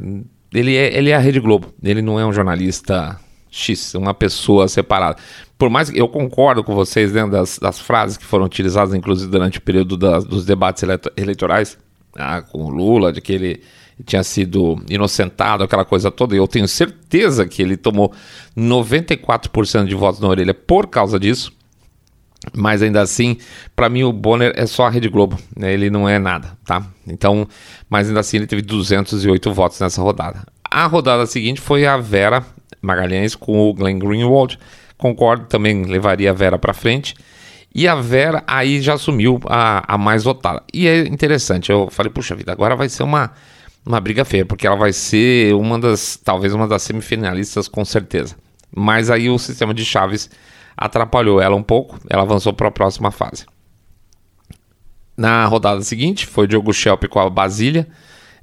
Ele 0.53 0.75
é, 0.75 0.97
ele 0.97 1.11
é 1.11 1.15
a 1.15 1.19
Rede 1.19 1.39
Globo. 1.39 1.73
Ele 1.81 2.01
não 2.01 2.19
é 2.19 2.25
um 2.25 2.33
jornalista 2.33 3.17
X, 3.49 3.95
uma 3.95 4.13
pessoa 4.13 4.67
separada. 4.67 5.17
Por 5.57 5.69
mais 5.69 5.89
que 5.89 5.99
eu 5.99 6.07
concordo 6.07 6.63
com 6.63 6.73
vocês 6.73 7.11
dentro 7.11 7.31
das, 7.31 7.59
das 7.59 7.79
frases 7.79 8.17
que 8.17 8.25
foram 8.25 8.45
utilizadas, 8.45 8.93
inclusive 8.93 9.29
durante 9.29 9.57
o 9.57 9.61
período 9.61 9.97
dos 9.97 10.45
debates 10.45 10.83
eleitorais, 11.17 11.77
ah, 12.15 12.41
com 12.41 12.65
o 12.65 12.69
Lula, 12.69 13.11
de 13.11 13.21
que 13.21 13.33
ele 13.33 13.61
tinha 14.05 14.23
sido 14.23 14.81
inocentado, 14.89 15.63
aquela 15.63 15.83
coisa 15.83 16.09
toda. 16.09 16.33
E 16.35 16.37
eu 16.37 16.47
tenho 16.47 16.67
certeza 16.67 17.45
que 17.45 17.61
ele 17.61 17.75
tomou 17.75 18.13
94% 18.57 19.85
de 19.85 19.95
votos 19.95 20.19
na 20.21 20.27
orelha 20.27 20.53
por 20.53 20.87
causa 20.87 21.19
disso. 21.19 21.51
Mas 22.55 22.81
ainda 22.81 23.01
assim, 23.01 23.37
para 23.75 23.89
mim 23.89 24.03
o 24.03 24.13
Bonner 24.13 24.53
é 24.55 24.65
só 24.65 24.85
a 24.85 24.89
Rede 24.89 25.09
Globo, 25.09 25.37
né? 25.55 25.73
ele 25.73 25.89
não 25.89 26.07
é 26.07 26.17
nada, 26.17 26.57
tá? 26.65 26.87
Então, 27.05 27.45
mas 27.89 28.07
ainda 28.07 28.21
assim 28.21 28.37
ele 28.37 28.47
teve 28.47 28.61
208 28.61 29.53
votos 29.53 29.79
nessa 29.81 30.01
rodada. 30.01 30.47
A 30.63 30.85
rodada 30.85 31.25
seguinte 31.25 31.59
foi 31.59 31.85
a 31.85 31.97
Vera 31.97 32.45
Magalhães 32.81 33.35
com 33.35 33.69
o 33.69 33.73
Glenn 33.73 33.99
Greenwald. 33.99 34.57
Concordo, 34.97 35.45
também 35.45 35.83
levaria 35.83 36.29
a 36.31 36.33
Vera 36.33 36.57
para 36.57 36.73
frente. 36.73 37.15
E 37.73 37.87
a 37.87 37.95
Vera 37.95 38.43
aí 38.47 38.81
já 38.81 38.95
assumiu 38.95 39.39
a, 39.45 39.93
a 39.93 39.97
mais 39.97 40.23
votada. 40.23 40.63
E 40.73 40.87
é 40.87 40.99
interessante, 41.07 41.71
eu 41.71 41.87
falei, 41.91 42.11
puxa 42.11 42.35
vida, 42.35 42.51
agora 42.51 42.75
vai 42.75 42.89
ser 42.89 43.03
uma, 43.03 43.31
uma 43.85 43.99
briga 43.99 44.25
feia, 44.25 44.45
porque 44.45 44.65
ela 44.65 44.75
vai 44.75 44.91
ser 44.91 45.53
uma 45.53 45.77
das, 45.77 46.17
talvez 46.17 46.53
uma 46.53 46.67
das 46.67 46.81
semifinalistas 46.81 47.67
com 47.67 47.85
certeza. 47.85 48.35
Mas 48.75 49.09
aí 49.09 49.29
o 49.29 49.37
sistema 49.37 49.73
de 49.73 49.85
chaves 49.85 50.29
atrapalhou 50.75 51.41
ela 51.41 51.55
um 51.55 51.63
pouco, 51.63 51.99
ela 52.09 52.23
avançou 52.23 52.53
para 52.53 52.67
a 52.67 52.71
próxima 52.71 53.11
fase. 53.11 53.45
Na 55.15 55.45
rodada 55.45 55.81
seguinte, 55.81 56.25
foi 56.25 56.47
Diogo 56.47 56.73
Schelp 56.73 57.03
com 57.09 57.19
a 57.19 57.29
Basília. 57.29 57.87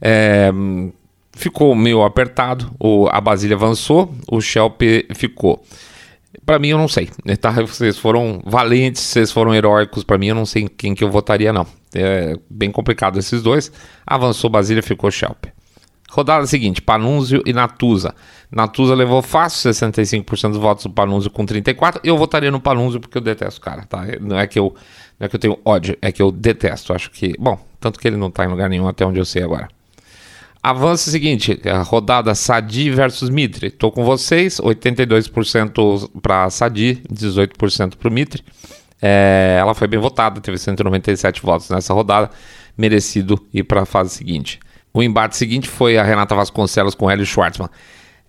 É, 0.00 0.52
ficou 1.36 1.74
meio 1.74 2.02
apertado, 2.02 2.74
o, 2.80 3.08
a 3.10 3.20
Basília 3.20 3.56
avançou, 3.56 4.12
o 4.30 4.40
Schelp 4.40 4.82
ficou. 5.14 5.62
Para 6.44 6.58
mim, 6.58 6.68
eu 6.68 6.78
não 6.78 6.88
sei. 6.88 7.08
Tá? 7.40 7.50
Vocês 7.50 7.98
foram 7.98 8.40
valentes, 8.44 9.02
vocês 9.02 9.30
foram 9.30 9.54
heróicos. 9.54 10.04
Para 10.04 10.18
mim, 10.18 10.28
eu 10.28 10.34
não 10.34 10.46
sei 10.46 10.68
quem 10.68 10.94
que 10.94 11.02
eu 11.02 11.10
votaria, 11.10 11.52
não. 11.52 11.66
É 11.94 12.34
bem 12.50 12.70
complicado 12.70 13.18
esses 13.18 13.42
dois. 13.42 13.72
Avançou 14.06 14.50
Basília, 14.50 14.82
ficou 14.82 15.10
Schelp. 15.10 15.46
Rodada 16.10 16.46
seguinte, 16.46 16.80
Panunzio 16.80 17.42
e 17.44 17.52
Natuza. 17.52 18.14
Natuza 18.50 18.94
levou 18.94 19.20
fácil 19.22 19.70
65% 19.70 20.50
dos 20.50 20.58
votos 20.58 20.84
do 20.84 20.90
Panunzio 20.90 21.30
com 21.30 21.44
34. 21.44 22.00
Eu 22.04 22.16
votaria 22.16 22.50
no 22.50 22.60
Panunzio 22.60 23.00
porque 23.00 23.18
eu 23.18 23.22
detesto 23.22 23.60
o 23.60 23.62
cara, 23.62 23.84
tá? 23.84 24.06
Não 24.20 24.38
é 24.38 24.46
que 24.46 24.58
eu 24.58 24.74
não 25.18 25.24
é 25.24 25.28
que 25.28 25.36
eu 25.36 25.40
tenho 25.40 25.58
ódio, 25.64 25.96
é 26.00 26.12
que 26.12 26.22
eu 26.22 26.30
detesto. 26.30 26.92
Acho 26.92 27.10
que, 27.10 27.34
bom, 27.38 27.58
tanto 27.80 27.98
que 27.98 28.06
ele 28.06 28.16
não 28.16 28.30
tá 28.30 28.44
em 28.44 28.48
lugar 28.48 28.68
nenhum 28.68 28.86
até 28.86 29.04
onde 29.04 29.18
eu 29.18 29.24
sei 29.24 29.42
agora. 29.42 29.68
Avança 30.66 31.08
o 31.08 31.12
seguinte, 31.12 31.60
a 31.64 31.80
rodada 31.80 32.34
Sadi 32.34 32.90
versus 32.90 33.30
Mitre. 33.30 33.70
Tô 33.70 33.92
com 33.92 34.02
vocês, 34.04 34.56
82% 34.56 36.10
para 36.20 36.50
Sadi, 36.50 37.04
18% 37.08 37.94
para 37.94 38.08
o 38.08 38.10
Mitre. 38.10 38.42
É, 39.00 39.58
ela 39.60 39.74
foi 39.74 39.86
bem 39.86 40.00
votada, 40.00 40.40
teve 40.40 40.58
197 40.58 41.40
votos 41.40 41.70
nessa 41.70 41.94
rodada, 41.94 42.32
merecido 42.76 43.40
ir 43.54 43.62
para 43.62 43.82
a 43.82 43.86
fase 43.86 44.10
seguinte. 44.10 44.58
O 44.92 45.00
embate 45.04 45.36
seguinte 45.36 45.68
foi 45.68 45.98
a 45.98 46.02
Renata 46.02 46.34
Vasconcelos 46.34 46.96
com 46.96 47.08
Hélio 47.08 47.24
Schwartzman. 47.24 47.68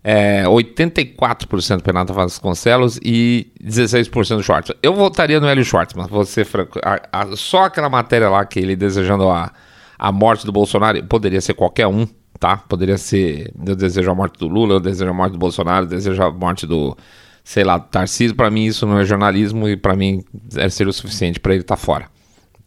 É, 0.04 0.44
84% 0.44 1.82
para 1.82 1.92
Renata 1.92 2.14
Vasconcelos 2.14 3.00
e 3.04 3.52
16% 3.60 4.44
Schwartzman. 4.44 4.78
Eu 4.84 4.94
votaria 4.94 5.40
no 5.40 5.48
Hélio 5.48 5.66
Schwartzman, 5.66 6.06
vou 6.06 6.24
ser 6.24 6.46
franco. 6.46 6.80
A, 6.86 7.02
a, 7.12 7.36
só 7.36 7.64
aquela 7.64 7.90
matéria 7.90 8.30
lá 8.30 8.46
que 8.46 8.60
ele 8.60 8.76
desejando 8.76 9.28
a, 9.28 9.52
a 9.98 10.12
morte 10.12 10.46
do 10.46 10.52
Bolsonaro, 10.52 11.04
poderia 11.06 11.42
ser 11.42 11.56
qualquer 11.56 11.88
um, 11.88 12.08
tá? 12.40 12.58
Poderia 12.58 12.98
ser 12.98 13.52
eu 13.66 13.76
desejo 13.76 14.10
a 14.10 14.16
morte 14.16 14.40
do 14.40 14.48
Lula, 14.48 14.76
eu 14.76 14.80
desejo 14.80 15.10
a 15.10 15.14
morte 15.14 15.34
do 15.34 15.40
Bolsonaro, 15.40 15.86
eu 15.86 15.90
desejo 15.90 16.22
a 16.22 16.32
morte 16.32 16.66
do, 16.66 16.98
sei 17.44 17.64
lá, 17.64 17.80
Tarcísio. 17.80 18.36
Para 18.36 18.50
mim 18.50 18.66
isso 18.66 18.86
não 18.86 19.00
é 19.00 19.06
jornalismo 19.06 19.68
e 19.68 19.78
para 19.78 19.96
mim 19.96 20.24
é 20.56 20.70
ser 20.70 20.88
o 20.88 20.94
suficiente 20.94 21.40
para 21.40 21.54
ele 21.54 21.62
estar 21.62 21.76
tá 21.76 21.82
fora. 21.82 22.08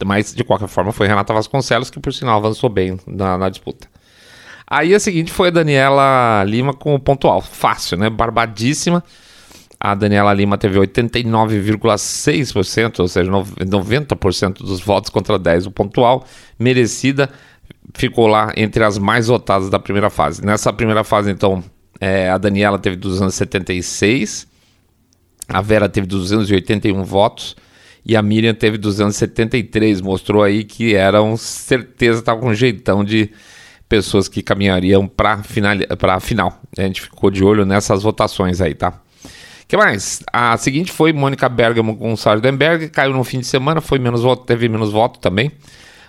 Mas 0.03 0.33
de 0.33 0.43
qualquer 0.43 0.67
forma 0.67 0.91
foi 0.91 1.07
Renata 1.07 1.33
Vasconcelos 1.33 1.89
que 1.89 1.99
por 1.99 2.13
sinal 2.13 2.37
avançou 2.37 2.69
bem 2.69 2.99
na, 3.07 3.37
na 3.37 3.49
disputa. 3.49 3.87
Aí 4.67 4.95
a 4.95 4.99
seguinte 5.01 5.33
foi 5.33 5.49
a 5.49 5.51
Daniela 5.51 6.45
Lima 6.45 6.73
com 6.73 6.95
o 6.95 6.99
pontual. 6.99 7.41
Fácil, 7.41 7.97
né? 7.97 8.09
Barbadíssima. 8.09 9.03
A 9.77 9.93
Daniela 9.93 10.31
Lima 10.31 10.57
teve 10.57 10.79
89,6%, 10.79 12.99
ou 12.99 13.07
seja, 13.07 13.29
90% 13.29 14.59
dos 14.59 14.79
votos 14.79 15.09
contra 15.09 15.37
10% 15.37 15.65
o 15.65 15.71
pontual. 15.71 16.25
Merecida. 16.57 17.29
Ficou 17.93 18.27
lá 18.27 18.51
entre 18.55 18.83
as 18.83 18.97
mais 18.97 19.27
votadas 19.27 19.69
da 19.69 19.79
primeira 19.79 20.09
fase. 20.09 20.45
Nessa 20.45 20.71
primeira 20.71 21.03
fase, 21.03 21.31
então, 21.31 21.63
é, 21.99 22.29
a 22.29 22.37
Daniela 22.37 22.79
teve 22.79 22.95
276. 22.95 24.47
A 25.47 25.61
Vera 25.61 25.89
teve 25.89 26.07
281 26.07 27.03
votos 27.03 27.55
e 28.05 28.15
a 28.15 28.21
Miriam 28.21 28.53
teve 28.53 28.77
273. 28.77 30.01
Mostrou 30.01 30.43
aí 30.43 30.63
que 30.63 30.95
eram 30.95 31.35
certeza, 31.37 32.19
estava 32.19 32.39
com 32.39 32.49
um 32.49 32.53
jeitão 32.53 33.03
de 33.03 33.29
pessoas 33.89 34.27
que 34.27 34.41
caminhariam 34.41 35.07
para 35.07 35.43
final, 35.43 35.75
a 36.01 36.19
final. 36.19 36.61
A 36.77 36.81
gente 36.81 37.01
ficou 37.01 37.29
de 37.29 37.43
olho 37.43 37.65
nessas 37.65 38.03
votações 38.03 38.61
aí, 38.61 38.73
tá? 38.73 39.01
que 39.71 39.77
mais? 39.77 40.21
A 40.33 40.57
seguinte 40.57 40.91
foi 40.91 41.13
Mônica 41.13 41.47
Bergamo 41.47 41.95
com 41.95 42.13
Sardenberg, 42.17 42.89
caiu 42.89 43.13
no 43.13 43.23
fim 43.23 43.39
de 43.39 43.47
semana, 43.47 43.79
foi 43.79 43.99
menos 43.99 44.21
voto, 44.21 44.45
teve 44.45 44.67
menos 44.67 44.91
voto 44.91 45.17
também, 45.17 45.49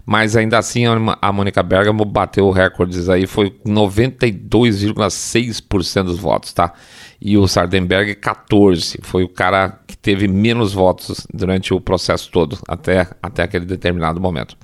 mas 0.05 0.37
ainda 0.37 0.59
assim 0.59 0.83
a 1.21 1.33
Mônica 1.33 1.63
Bergamo 1.63 2.05
bateu 2.05 2.51
recordes 2.51 3.09
aí, 3.09 3.25
foi 3.27 3.57
92,6% 3.65 6.05
dos 6.05 6.19
votos, 6.19 6.53
tá? 6.53 6.75
E 7.21 7.39
o 7.39 7.47
Sardenberg 7.47 8.17
14, 8.17 8.99
foi 9.03 9.23
o 9.23 9.29
cara 9.29 9.79
que 9.87 9.97
teve 9.97 10.27
menos 10.27 10.73
votos 10.73 11.25
durante 11.33 11.73
o 11.73 11.81
processo 11.81 12.29
todo, 12.31 12.59
até, 12.67 13.07
até 13.23 13.45
aquele 13.45 13.65
determinado 13.65 14.21
momento. 14.21 14.57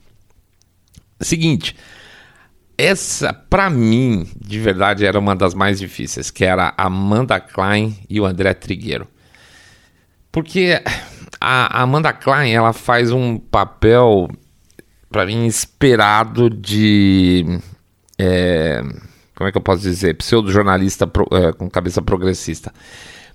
Seguinte, 1.20 1.76
essa, 2.76 3.32
para 3.32 3.70
mim, 3.70 4.28
de 4.40 4.60
verdade, 4.60 5.04
era 5.04 5.18
uma 5.18 5.34
das 5.34 5.54
mais 5.54 5.80
difíceis, 5.80 6.30
que 6.30 6.44
era 6.44 6.72
a 6.76 6.86
Amanda 6.86 7.40
Klein 7.40 7.98
e 8.08 8.20
o 8.20 8.24
André 8.24 8.54
Trigueiro. 8.54 9.08
Porque 10.30 10.80
a 11.40 11.82
Amanda 11.82 12.12
Klein, 12.12 12.52
ela 12.52 12.72
faz 12.72 13.10
um 13.10 13.36
papel, 13.36 14.28
para 15.10 15.26
mim, 15.26 15.46
esperado 15.46 16.50
de... 16.50 17.44
É, 18.18 18.82
como 19.34 19.48
é 19.48 19.52
que 19.52 19.58
eu 19.58 19.62
posso 19.62 19.82
dizer? 19.82 20.14
Pseudo-jornalista 20.14 21.06
pro, 21.06 21.26
é, 21.32 21.52
com 21.52 21.70
cabeça 21.70 22.02
progressista. 22.02 22.72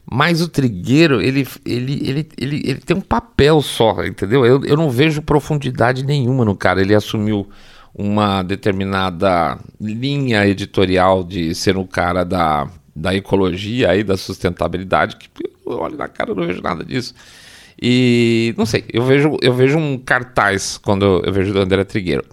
Mas 0.06 0.42
o 0.42 0.50
Trigueiro, 0.50 1.22
ele, 1.22 1.48
ele, 1.65 2.08
ele, 2.08 2.30
ele, 2.38 2.62
ele 2.65 2.80
tem 2.82 2.96
um 2.96 3.01
papel 3.01 3.62
só, 3.62 4.03
entendeu? 4.03 4.46
Eu, 4.46 4.63
eu 4.65 4.75
não 4.75 4.89
vejo 4.89 5.22
profundidade 5.22 6.06
nenhuma 6.06 6.44
no 6.44 6.56
cara. 6.56 6.82
Ele 6.82 6.94
assumiu 6.94 7.48
uma 7.96 8.44
determinada 8.44 9.58
linha 9.80 10.46
editorial 10.46 11.24
de 11.24 11.56
ser 11.56 11.77
um 11.77 11.86
cara 11.86 12.24
da, 12.24 12.68
da 12.94 13.15
ecologia 13.15 13.96
e 13.96 14.03
da 14.03 14.18
sustentabilidade, 14.18 15.15
que 15.15 15.30
eu 15.65 15.80
olho 15.80 15.96
na 15.96 16.08
cara 16.08 16.32
e 16.32 16.36
não 16.36 16.46
vejo 16.46 16.62
nada 16.62 16.84
disso. 16.84 17.13
E 17.86 18.56
não 18.58 18.66
sei, 18.66 18.86
eu 18.94 19.04
vejo, 19.04 19.38
eu 19.42 19.54
vejo 19.54 19.78
um 19.78 19.98
cartaz 19.98 20.78
quando 20.78 21.22
eu 21.25 21.34
vejo 21.34 21.54
o 21.54 21.60
André 21.60 21.84
Trigueiro. 21.84 22.24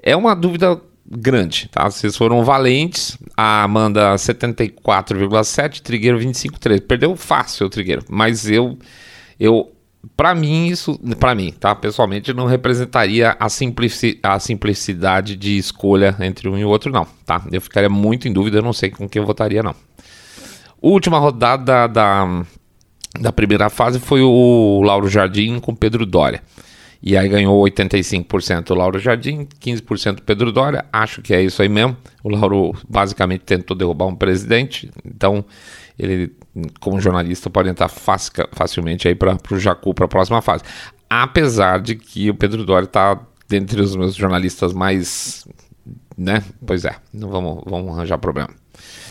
É 0.00 0.14
uma 0.14 0.36
dúvida 0.36 0.80
grande, 1.04 1.68
tá? 1.68 1.90
Vocês 1.90 2.16
foram 2.16 2.44
valentes, 2.44 3.18
a 3.36 3.64
Amanda 3.64 4.14
74,7, 4.14 5.80
Trigueiro 5.80 6.20
25,3. 6.20 6.80
Perdeu 6.80 7.16
fácil 7.16 7.66
o 7.66 7.68
Trigueiro, 7.70 8.04
mas 8.08 8.48
eu 8.48 8.78
eu 9.40 9.72
para 10.16 10.32
mim, 10.32 10.68
isso, 10.68 10.96
para 11.18 11.34
mim, 11.34 11.50
tá? 11.50 11.74
Pessoalmente, 11.74 12.32
não 12.32 12.46
representaria 12.46 13.36
a, 13.40 13.48
simplici 13.48 14.20
a 14.22 14.38
simplicidade 14.38 15.34
de 15.34 15.58
escolha 15.58 16.16
entre 16.20 16.48
um 16.48 16.56
e 16.56 16.64
o 16.64 16.68
outro, 16.68 16.92
não, 16.92 17.04
tá? 17.26 17.44
Eu 17.50 17.60
ficaria 17.60 17.88
muito 17.88 18.28
em 18.28 18.32
dúvida, 18.32 18.58
eu 18.58 18.62
não 18.62 18.72
sei 18.72 18.90
com 18.90 19.08
quem 19.08 19.20
eu 19.20 19.26
votaria, 19.26 19.60
não. 19.60 19.74
Última 20.80 21.18
rodada 21.18 21.88
da, 21.88 22.44
da 23.20 23.32
primeira 23.32 23.68
fase 23.68 23.98
foi 23.98 24.22
o 24.22 24.80
Lauro 24.82 25.08
Jardim 25.08 25.58
com 25.58 25.74
Pedro 25.74 26.06
Dória. 26.06 26.42
E 27.00 27.16
aí 27.16 27.28
ganhou 27.28 27.62
85% 27.64 28.70
o 28.70 28.74
Lauro 28.74 28.98
Jardim, 28.98 29.46
15% 29.60 30.20
Pedro 30.26 30.50
Dória. 30.50 30.84
Acho 30.92 31.22
que 31.22 31.32
é 31.32 31.40
isso 31.40 31.62
aí 31.62 31.68
mesmo. 31.68 31.96
O 32.24 32.28
Lauro 32.28 32.74
basicamente 32.88 33.42
tentou 33.42 33.76
derrubar 33.76 34.06
um 34.06 34.16
presidente, 34.16 34.90
então 35.04 35.44
ele, 35.98 36.32
como 36.80 37.00
jornalista, 37.00 37.48
pode 37.48 37.68
entrar 37.68 37.88
facilmente 37.88 39.06
aí 39.06 39.14
para 39.14 39.36
o 39.50 39.58
Jacu 39.58 39.94
para 39.94 40.06
a 40.06 40.08
próxima 40.08 40.42
fase. 40.42 40.64
Apesar 41.08 41.80
de 41.80 41.94
que 41.94 42.30
o 42.30 42.34
Pedro 42.34 42.64
Doria 42.64 42.84
está 42.84 43.20
dentre 43.48 43.80
os 43.80 43.96
meus 43.96 44.14
jornalistas 44.14 44.72
mais. 44.72 45.46
Né? 46.16 46.42
Pois 46.66 46.84
é, 46.84 46.96
não 47.12 47.30
vamos, 47.30 47.62
vamos 47.64 47.94
arranjar 47.94 48.18
problema. 48.18 48.50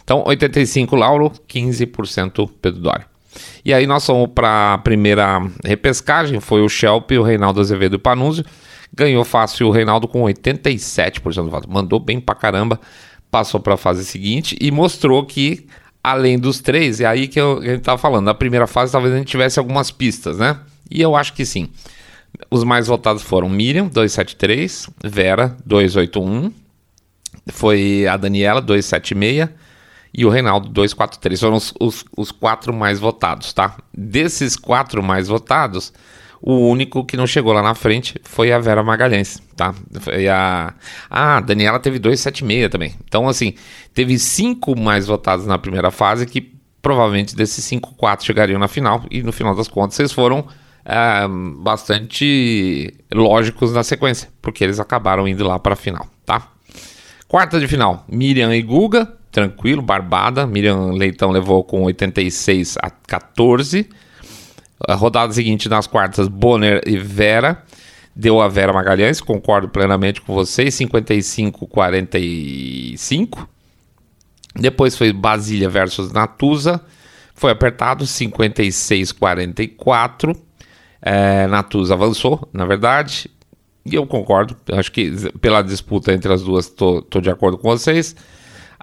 Então, 0.04 0.24
85 0.26 0.96
Lauro, 0.96 1.32
15% 1.50 2.50
Pedro 2.62 2.82
Doria. 2.82 3.17
E 3.64 3.74
aí 3.74 3.86
nós 3.86 4.06
fomos 4.06 4.30
para 4.34 4.74
a 4.74 4.78
primeira 4.78 5.42
repescagem, 5.64 6.40
foi 6.40 6.62
o 6.62 6.70
Shelp, 6.70 7.12
o 7.12 7.24
Reinaldo 7.24 7.60
Azevedo 7.60 7.94
e 7.94 7.98
o 7.98 8.00
Panúzio. 8.00 8.46
Ganhou 8.94 9.24
fácil 9.26 9.68
o 9.68 9.72
Reinaldo 9.72 10.08
com 10.08 10.24
87% 10.24 11.44
do 11.44 11.50
voto. 11.50 11.70
Mandou 11.70 12.00
bem 12.00 12.20
pra 12.20 12.34
caramba, 12.34 12.80
passou 13.30 13.60
para 13.60 13.74
a 13.74 13.78
fase 13.78 14.06
seguinte 14.06 14.58
e 14.60 14.72
mostrou 14.72 15.26
que 15.26 15.68
além 16.04 16.40
dos 16.40 16.62
três, 16.62 17.02
é 17.02 17.06
aí 17.06 17.28
que 17.28 17.40
eu, 17.40 17.60
a 17.60 17.66
gente 17.66 17.82
tava 17.82 17.98
falando. 17.98 18.26
Na 18.26 18.34
primeira 18.34 18.66
fase, 18.66 18.92
talvez 18.92 19.14
a 19.14 19.18
gente 19.18 19.28
tivesse 19.28 19.60
algumas 19.60 19.92
pistas, 19.92 20.38
né? 20.38 20.58
E 20.90 21.02
eu 21.02 21.16
acho 21.16 21.34
que 21.34 21.46
sim. 21.46 21.70
Os 22.50 22.64
mais 22.64 22.88
votados 22.88 23.24
foram 23.24 23.50
Miriam, 23.50 23.88
273, 23.88 24.90
Vera, 25.04 25.56
281, 25.66 26.52
foi 27.50 28.08
a 28.08 28.16
Daniela, 28.16 28.62
276, 28.62 29.50
e 30.18 30.26
o 30.26 30.30
Reinaldo, 30.30 30.68
243. 30.70 31.40
Foram 31.40 31.56
os, 31.56 31.74
os, 31.80 32.06
os 32.18 32.32
quatro 32.32 32.74
mais 32.74 33.00
votados, 33.00 33.54
tá? 33.54 33.78
Desses 33.96 34.56
quatro 34.56 35.04
mais 35.04 35.28
votados, 35.28 35.94
o 36.42 36.68
único 36.68 37.06
que 37.06 37.16
não 37.16 37.28
chegou 37.28 37.54
lá 37.54 37.62
na 37.62 37.76
frente 37.76 38.20
foi 38.24 38.52
a 38.52 38.58
Vera 38.58 38.84
Magalhães, 38.84 39.40
tá? 39.56 39.76
Foi 40.00 40.28
a... 40.28 40.74
Ah, 41.08 41.38
a 41.38 41.40
Daniela 41.40 41.80
teve 41.80 42.00
276 42.00 42.70
também. 42.70 42.96
Então, 43.06 43.30
assim, 43.30 43.54
teve 43.94 44.18
cinco 44.18 44.78
mais 44.78 45.06
votados 45.06 45.46
na 45.46 45.60
primeira 45.60 45.92
fase 45.92 46.26
que 46.26 46.58
provavelmente 46.82 47.36
desses 47.36 47.64
cinco, 47.64 47.94
quatro 47.96 48.26
chegariam 48.26 48.60
na 48.60 48.68
final. 48.68 49.04
E 49.12 49.22
no 49.22 49.32
final 49.32 49.54
das 49.54 49.68
contas, 49.68 50.00
eles 50.00 50.12
foram 50.12 50.48
é, 50.84 51.28
bastante 51.58 52.92
lógicos 53.14 53.74
na 53.74 53.84
sequência, 53.84 54.30
porque 54.42 54.64
eles 54.64 54.80
acabaram 54.80 55.28
indo 55.28 55.46
lá 55.46 55.60
para 55.60 55.74
a 55.74 55.76
final, 55.76 56.08
tá? 56.26 56.50
Quarta 57.28 57.60
de 57.60 57.68
final, 57.68 58.06
Miriam 58.08 58.56
e 58.56 58.62
Guga, 58.62 59.17
tranquilo, 59.32 59.82
barbada. 59.82 60.46
Miriam 60.48 60.92
Leitão 60.92 61.32
levou 61.32 61.64
com 61.64 61.84
86 61.84 62.76
a 62.82 62.90
14. 62.90 63.88
A 64.88 64.96
rodada 64.96 65.32
seguinte, 65.34 65.70
nas 65.70 65.88
quartas, 65.88 66.28
Bonner 66.28 66.82
e 66.86 66.98
Vera. 66.98 67.64
Deu 68.16 68.40
a 68.42 68.48
Vera 68.48 68.74
Magalhães, 68.74 69.22
concordo 69.22 69.70
plenamente 69.70 70.22
com 70.22 70.34
vocês, 70.34 70.74
55-45. 70.76 73.48
Depois 74.56 74.98
foi 74.98 75.14
Basília 75.14 75.70
versus 75.70 76.12
Natuza. 76.12 76.82
Foi 77.36 77.52
apertado, 77.52 78.06
56-44. 78.06 80.36
É, 81.00 81.46
Natuza 81.46 81.94
avançou, 81.94 82.50
na 82.52 82.66
verdade. 82.66 83.30
E 83.86 83.94
eu 83.94 84.08
concordo. 84.08 84.58
Acho 84.72 84.92
que 84.92 85.12
pela 85.40 85.62
disputa 85.62 86.12
entre 86.12 86.34
as 86.34 86.42
duas, 86.42 86.68
tô 86.70 87.22
de 87.22 87.30
acordo 87.30 87.60
com 87.60 87.70
vocês. 87.70 88.16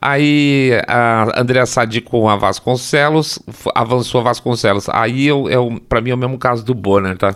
Aí 0.07 0.71
a 0.87 1.41
Andrea 1.41 1.65
Sadi 1.65 2.03
com 2.03 2.29
a 2.29 2.37
Vasconcelos, 2.37 3.39
avançou 3.75 4.21
a 4.21 4.25
Vasconcelos. 4.25 4.87
Aí 4.91 5.27
eu, 5.27 5.49
eu 5.49 5.81
para 5.89 6.03
mim 6.03 6.11
é 6.11 6.15
o 6.15 6.19
mesmo 6.19 6.37
caso 6.37 6.63
do 6.63 6.75
Bonner, 6.75 7.17
tá? 7.17 7.35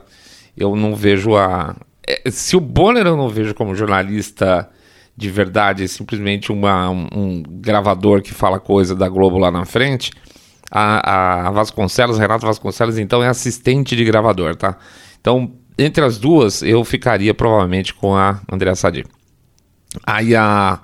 Eu 0.54 0.76
não 0.76 0.94
vejo 0.94 1.34
a. 1.34 1.75
É, 2.06 2.30
se 2.30 2.58
o 2.58 2.60
Bonner 2.60 3.06
eu 3.06 3.16
não 3.16 3.30
vejo 3.30 3.54
como 3.54 3.75
jornalista 3.75 4.68
de 5.16 5.30
verdade, 5.30 5.82
é 5.82 5.87
simplesmente 5.87 6.52
uma, 6.52 6.90
um, 6.90 7.08
um, 7.10 7.42
gravador 7.42 8.20
que 8.20 8.34
fala 8.34 8.60
coisa 8.60 8.94
da 8.94 9.08
Globo 9.08 9.38
lá 9.38 9.50
na 9.50 9.64
frente, 9.64 10.12
a, 10.70 11.48
a 11.48 11.50
Vasconcelos, 11.50 12.18
Renato 12.18 12.44
Vasconcelos, 12.44 12.98
então 12.98 13.22
é 13.22 13.28
assistente 13.28 13.96
de 13.96 14.04
gravador, 14.04 14.54
tá? 14.54 14.76
Então, 15.18 15.54
entre 15.78 16.04
as 16.04 16.18
duas, 16.18 16.62
eu 16.62 16.84
ficaria 16.84 17.32
provavelmente 17.32 17.94
com 17.94 18.14
a 18.14 18.42
Andrea 18.52 18.75
Sadi. 18.75 19.06
Aí 20.06 20.37
a 20.37 20.80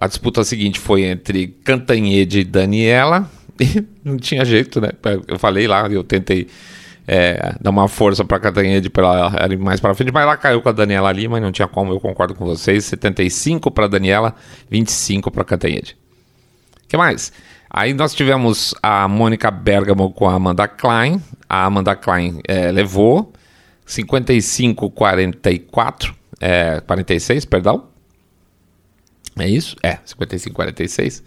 a 0.00 0.06
disputa 0.06 0.42
seguinte 0.42 0.80
foi 0.80 1.02
entre 1.02 1.48
Cantanhede 1.62 2.40
e 2.40 2.44
Daniela. 2.44 3.30
E 3.62 3.86
não 4.02 4.16
tinha 4.16 4.42
jeito, 4.42 4.80
né? 4.80 4.88
Eu 5.28 5.38
falei 5.38 5.68
lá, 5.68 5.86
eu 5.86 6.02
tentei 6.02 6.48
é, 7.06 7.54
dar 7.60 7.68
uma 7.68 7.88
força 7.88 8.24
para 8.24 8.40
Cantanhede 8.40 8.88
para 8.88 9.06
ela 9.06 9.52
ir 9.52 9.58
mais 9.58 9.80
para 9.80 9.94
frente, 9.94 10.10
mas 10.10 10.22
ela 10.22 10.34
caiu 10.34 10.62
com 10.62 10.70
a 10.70 10.72
Daniela 10.72 11.10
ali, 11.10 11.28
mas 11.28 11.42
não 11.42 11.52
tinha 11.52 11.68
como, 11.68 11.92
eu 11.92 12.00
concordo 12.00 12.34
com 12.34 12.46
vocês. 12.46 12.86
75 12.86 13.70
para 13.70 13.86
Daniela, 13.86 14.34
25 14.70 15.30
para 15.30 15.44
Cantanhede. 15.44 15.94
Que 16.88 16.96
mais? 16.96 17.34
Aí 17.68 17.92
nós 17.92 18.14
tivemos 18.14 18.74
a 18.82 19.06
Mônica 19.06 19.50
Bergamo 19.50 20.10
com 20.10 20.26
a 20.26 20.36
Amanda 20.36 20.66
Klein. 20.66 21.22
A 21.46 21.66
Amanda 21.66 21.94
Klein 21.94 22.40
é, 22.48 22.72
levou 22.72 23.30
55-44, 23.86 26.14
é, 26.40 26.80
46, 26.80 27.44
perdão. 27.44 27.89
É 29.38 29.48
isso? 29.48 29.76
É, 29.82 29.98
55, 30.04 30.54
46. 30.54 31.22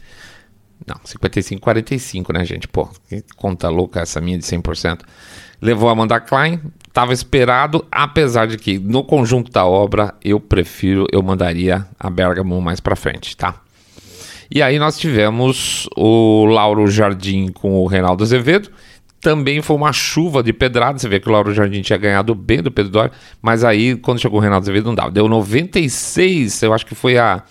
Não, 0.86 1.00
55, 1.04 1.62
45, 1.62 2.34
né, 2.34 2.44
gente? 2.46 2.68
Pô, 2.68 2.90
que 3.08 3.24
conta 3.36 3.70
louca 3.70 4.02
essa 4.02 4.20
minha 4.20 4.38
de 4.38 4.44
100%. 4.44 5.02
Levou 5.62 5.88
a 5.88 5.94
Amanda 5.94 6.20
Klein, 6.20 6.60
estava 6.88 7.14
esperado, 7.14 7.86
apesar 7.90 8.48
de 8.48 8.58
que 8.58 8.78
no 8.78 9.04
conjunto 9.04 9.50
da 9.50 9.66
obra 9.66 10.14
eu 10.24 10.40
prefiro, 10.40 11.06
eu 11.12 11.24
mandaria 11.24 11.88
a 11.98 12.10
Bergamo 12.10 12.60
mais 12.62 12.82
para 12.82 12.98
frente, 12.98 13.38
tá? 13.38 13.62
E 14.52 14.62
aí 14.62 14.78
nós 14.78 15.00
tivemos 15.00 15.88
o 15.96 16.46
Lauro 16.46 16.86
Jardim 16.88 17.48
com 17.48 17.80
o 17.80 17.88
Reinaldo 17.88 18.24
Azevedo. 18.24 18.70
Também 19.22 19.62
foi 19.62 19.76
uma 19.76 19.94
chuva 19.94 20.44
de 20.44 20.52
pedrada. 20.52 21.00
Você 21.00 21.08
vê 21.08 21.20
que 21.20 21.30
o 21.30 21.32
Lauro 21.32 21.54
Jardim 21.54 21.82
tinha 21.82 21.98
ganhado 21.98 22.36
bem 22.36 22.62
do 22.62 22.70
Pedro 22.70 22.92
Dória, 22.92 23.12
mas 23.42 23.64
aí 23.64 23.96
quando 23.96 24.20
chegou 24.20 24.38
o 24.38 24.42
Reinaldo 24.42 24.66
Azevedo 24.66 24.86
não 24.86 24.96
dava. 24.96 25.10
Deu 25.10 25.30
96, 25.30 26.62
eu 26.62 26.74
acho 26.74 26.86
que 26.86 26.94
foi 26.94 27.18
a 27.18 27.42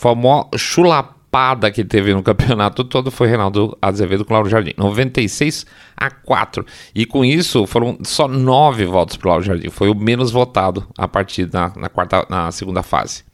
foi 0.00 0.12
a 0.12 0.14
maior 0.14 0.48
chulapada 0.56 1.70
que 1.70 1.84
teve 1.84 2.14
no 2.14 2.22
campeonato 2.22 2.82
todo 2.84 3.10
foi 3.10 3.28
Reinaldo 3.28 3.76
Azevedo 3.82 4.24
com 4.24 4.32
Lauro 4.32 4.48
Jardim. 4.48 4.72
96 4.78 5.66
a 5.94 6.10
4. 6.10 6.64
E 6.94 7.04
com 7.04 7.22
isso 7.22 7.66
foram 7.66 7.98
só 8.02 8.26
nove 8.26 8.86
votos 8.86 9.18
para 9.18 9.28
Lauro 9.28 9.44
Jardim. 9.44 9.68
Foi 9.68 9.90
o 9.90 9.94
menos 9.94 10.30
votado 10.30 10.88
a 10.96 11.06
partir 11.06 11.44
da 11.44 11.70
na, 11.76 11.90
quarta, 11.90 12.26
na 12.30 12.50
segunda 12.50 12.82
fase. 12.82 13.24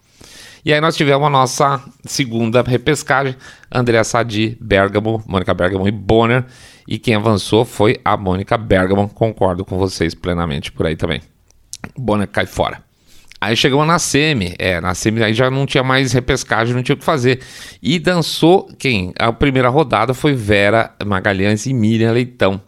E 0.64 0.72
aí 0.72 0.80
nós 0.80 0.96
tivemos 0.96 1.24
a 1.24 1.30
nossa 1.30 1.80
segunda 2.04 2.60
repescagem, 2.62 3.36
André 3.72 4.02
Sadi, 4.02 4.58
Bergamo, 4.60 5.22
Mônica 5.24 5.54
Bergamo 5.54 5.86
e 5.86 5.92
Bonner. 5.92 6.44
E 6.88 6.98
quem 6.98 7.14
avançou 7.14 7.64
foi 7.64 8.00
a 8.04 8.16
Mônica 8.16 8.58
Bergamo, 8.58 9.08
concordo 9.08 9.64
com 9.64 9.78
vocês 9.78 10.16
plenamente 10.16 10.72
por 10.72 10.84
aí 10.86 10.96
também. 10.96 11.20
Bonner 11.96 12.26
cai 12.26 12.46
fora. 12.46 12.85
Aí 13.40 13.54
chegamos 13.54 13.86
na 13.86 13.98
semi, 13.98 14.54
é, 14.58 14.80
na 14.80 14.94
semi 14.94 15.22
aí 15.22 15.34
já 15.34 15.50
não 15.50 15.66
tinha 15.66 15.84
mais 15.84 16.12
repescagem, 16.12 16.74
não 16.74 16.82
tinha 16.82 16.94
o 16.94 16.98
que 16.98 17.04
fazer. 17.04 17.40
E 17.82 17.98
dançou 17.98 18.68
quem? 18.78 19.12
A 19.18 19.32
primeira 19.32 19.68
rodada 19.68 20.14
foi 20.14 20.34
Vera 20.34 20.94
Magalhães 21.04 21.66
e 21.66 21.74
Miriam 21.74 22.12
Leitão. 22.12 22.60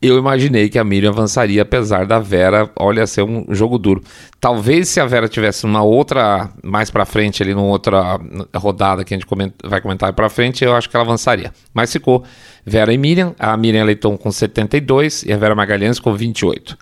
Eu 0.00 0.18
imaginei 0.18 0.68
que 0.68 0.78
a 0.78 0.84
Miriam 0.84 1.08
avançaria, 1.08 1.62
apesar 1.62 2.04
da 2.04 2.18
Vera, 2.18 2.70
olha, 2.78 3.06
ser 3.06 3.22
um 3.22 3.46
jogo 3.48 3.78
duro. 3.78 4.02
Talvez 4.38 4.88
se 4.90 5.00
a 5.00 5.06
Vera 5.06 5.26
tivesse 5.28 5.64
uma 5.64 5.82
outra, 5.82 6.50
mais 6.62 6.90
pra 6.90 7.06
frente, 7.06 7.42
ali 7.42 7.54
numa 7.54 7.68
outra 7.68 8.20
rodada 8.54 9.02
que 9.02 9.14
a 9.14 9.16
gente 9.16 9.26
vai 9.64 9.80
comentar 9.80 10.12
pra 10.12 10.28
frente, 10.28 10.62
eu 10.62 10.76
acho 10.76 10.90
que 10.90 10.96
ela 10.96 11.06
avançaria. 11.06 11.52
Mas 11.72 11.90
ficou 11.90 12.22
Vera 12.66 12.92
e 12.92 12.98
Miriam, 12.98 13.34
a 13.38 13.56
Miriam 13.56 13.84
Leitão 13.84 14.14
com 14.14 14.30
72 14.30 15.22
e 15.22 15.32
a 15.32 15.38
Vera 15.38 15.54
Magalhães 15.54 15.98
com 15.98 16.14
28. 16.14 16.76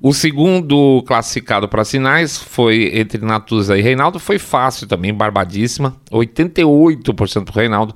O 0.00 0.12
segundo 0.12 1.02
classificado 1.06 1.68
para 1.68 1.84
sinais 1.84 2.36
foi 2.36 2.90
entre 2.94 3.24
Natuza 3.24 3.78
e 3.78 3.82
Reinaldo, 3.82 4.18
foi 4.18 4.38
fácil 4.38 4.86
também, 4.86 5.14
barbadíssima, 5.14 5.96
88% 6.10 7.44
para 7.44 7.62
Reinaldo 7.62 7.94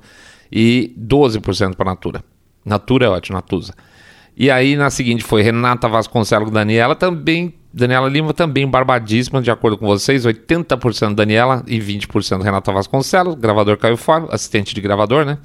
e 0.51 0.93
12% 0.97 1.75
para 1.75 1.91
Natura. 1.91 2.23
Natura 2.65 3.05
é 3.05 3.09
ótimo, 3.09 3.35
Natuza. 3.35 3.73
E 4.35 4.49
aí 4.49 4.75
na 4.75 4.89
seguinte 4.89 5.23
foi 5.23 5.41
Renata 5.41 5.87
Vasconcelos 5.87 6.49
Daniela, 6.49 6.95
também 6.95 7.53
Daniela 7.73 8.09
Lima 8.09 8.33
também 8.33 8.67
barbadíssima, 8.67 9.41
de 9.41 9.51
acordo 9.51 9.77
com 9.77 9.85
vocês, 9.85 10.25
80% 10.25 11.13
Daniela 11.13 11.63
e 11.67 11.79
20% 11.79 12.41
Renata 12.41 12.71
Vasconcelos, 12.71 13.35
gravador 13.35 13.77
caiu 13.77 13.97
fora, 13.97 14.27
assistente 14.31 14.73
de 14.73 14.81
gravador, 14.81 15.25
né? 15.25 15.37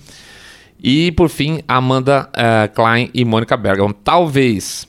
E 0.82 1.12
por 1.12 1.28
fim, 1.28 1.60
Amanda 1.68 2.28
uh, 2.30 2.74
Klein 2.74 3.10
e 3.14 3.24
Mônica 3.24 3.56
Bergam. 3.56 3.92
Talvez 3.92 4.88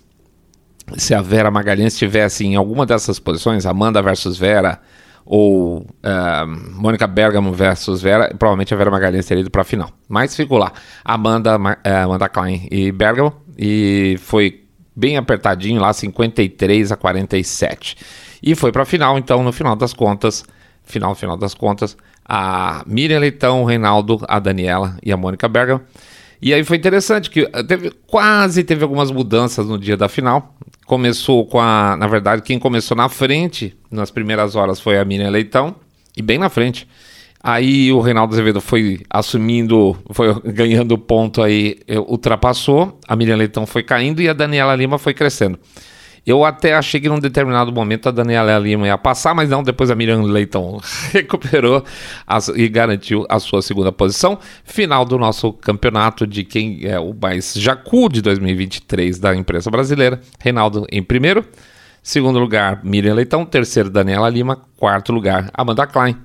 se 0.97 1.13
a 1.13 1.21
Vera 1.21 1.49
Magalhães 1.49 1.93
estivesse 1.93 2.45
em 2.45 2.55
alguma 2.55 2.85
dessas 2.85 3.19
posições, 3.19 3.65
Amanda 3.65 4.01
versus 4.01 4.37
Vera 4.37 4.79
ou 5.25 5.79
uh, 5.79 6.47
Mônica 6.73 7.07
Bergamo 7.07 7.51
versus 7.51 8.01
Vera, 8.01 8.33
provavelmente 8.37 8.73
a 8.73 8.77
Vera 8.77 8.91
Magalhães 8.91 9.25
teria 9.25 9.41
ido 9.41 9.49
para 9.49 9.63
a 9.63 9.65
final. 9.65 9.89
Mas 10.07 10.35
ficou 10.35 10.57
lá, 10.57 10.71
Amanda, 11.03 11.57
uh, 11.57 12.03
Amanda 12.03 12.29
Klein 12.29 12.67
e 12.69 12.91
Bergamo, 12.91 13.33
e 13.57 14.17
foi 14.19 14.63
bem 14.95 15.17
apertadinho 15.17 15.81
lá, 15.81 15.91
53 15.91 16.91
a 16.91 16.95
47. 16.95 17.97
E 18.43 18.53
foi 18.53 18.71
para 18.71 18.83
a 18.83 18.85
final, 18.85 19.17
então, 19.17 19.43
no 19.43 19.51
final 19.51 19.75
das 19.75 19.93
contas, 19.93 20.45
final, 20.83 21.15
final 21.15 21.35
das 21.35 21.55
contas, 21.55 21.97
a 22.23 22.83
Miriam 22.85 23.19
Leitão, 23.19 23.63
o 23.63 23.65
Reinaldo, 23.65 24.19
a 24.27 24.39
Daniela 24.39 24.95
e 25.03 25.11
a 25.11 25.17
Mônica 25.17 25.47
Bergamo. 25.47 25.81
E 26.41 26.53
aí 26.53 26.63
foi 26.63 26.77
interessante 26.77 27.29
que 27.29 27.47
teve, 27.63 27.91
quase 28.05 28.63
teve 28.63 28.83
algumas 28.83 29.09
mudanças 29.09 29.65
no 29.65 29.79
dia 29.79 29.97
da 29.97 30.07
final 30.07 30.55
começou 30.85 31.45
com 31.45 31.59
a. 31.59 31.95
Na 31.97 32.07
verdade, 32.07 32.41
quem 32.41 32.59
começou 32.59 32.95
na 32.95 33.09
frente 33.09 33.75
nas 33.91 34.11
primeiras 34.11 34.55
horas 34.55 34.79
foi 34.79 34.97
a 34.97 35.05
Miriam 35.05 35.29
Leitão, 35.29 35.75
e 36.15 36.21
bem 36.21 36.37
na 36.37 36.49
frente. 36.49 36.87
Aí 37.47 37.93
o 37.93 37.99
Reinaldo 37.99 38.33
Azevedo 38.33 38.59
foi 38.59 39.01
assumindo, 39.07 39.95
foi 40.11 40.33
ganhando 40.51 40.97
ponto 40.97 41.43
aí, 41.43 41.77
ultrapassou, 42.07 42.99
a 43.07 43.15
Miriam 43.15 43.35
Leitão 43.35 43.67
foi 43.67 43.83
caindo 43.83 44.21
e 44.21 44.27
a 44.27 44.33
Daniela 44.33 44.75
Lima 44.75 44.97
foi 44.97 45.13
crescendo. 45.13 45.59
Eu 46.25 46.43
até 46.43 46.73
achei 46.73 46.99
que 46.99 47.07
num 47.07 47.19
determinado 47.19 47.71
momento 47.71 48.09
a 48.09 48.11
Daniela 48.11 48.57
Lima 48.57 48.87
ia 48.87 48.97
passar, 48.97 49.35
mas 49.35 49.49
não, 49.49 49.61
depois 49.61 49.91
a 49.91 49.95
Miriam 49.95 50.23
Leitão 50.23 50.81
recuperou 51.13 51.83
as, 52.25 52.47
e 52.47 52.67
garantiu 52.67 53.25
a 53.29 53.39
sua 53.39 53.61
segunda 53.61 53.91
posição. 53.91 54.39
Final 54.63 55.05
do 55.05 55.19
nosso 55.19 55.53
campeonato 55.53 56.25
de 56.25 56.43
quem 56.43 56.79
é 56.83 56.99
o 56.99 57.13
mais 57.13 57.53
jacu 57.53 58.09
de 58.09 58.21
2023 58.21 59.19
da 59.19 59.35
imprensa 59.35 59.69
brasileira. 59.69 60.19
Reinaldo 60.39 60.87
em 60.91 61.03
primeiro. 61.03 61.45
Segundo 62.01 62.39
lugar, 62.39 62.81
Miriam 62.83 63.13
Leitão. 63.13 63.45
Terceiro, 63.45 63.89
Daniela 63.89 64.29
Lima. 64.29 64.61
Quarto 64.77 65.11
lugar, 65.11 65.49
Amanda 65.53 65.85
Klein. 65.85 66.15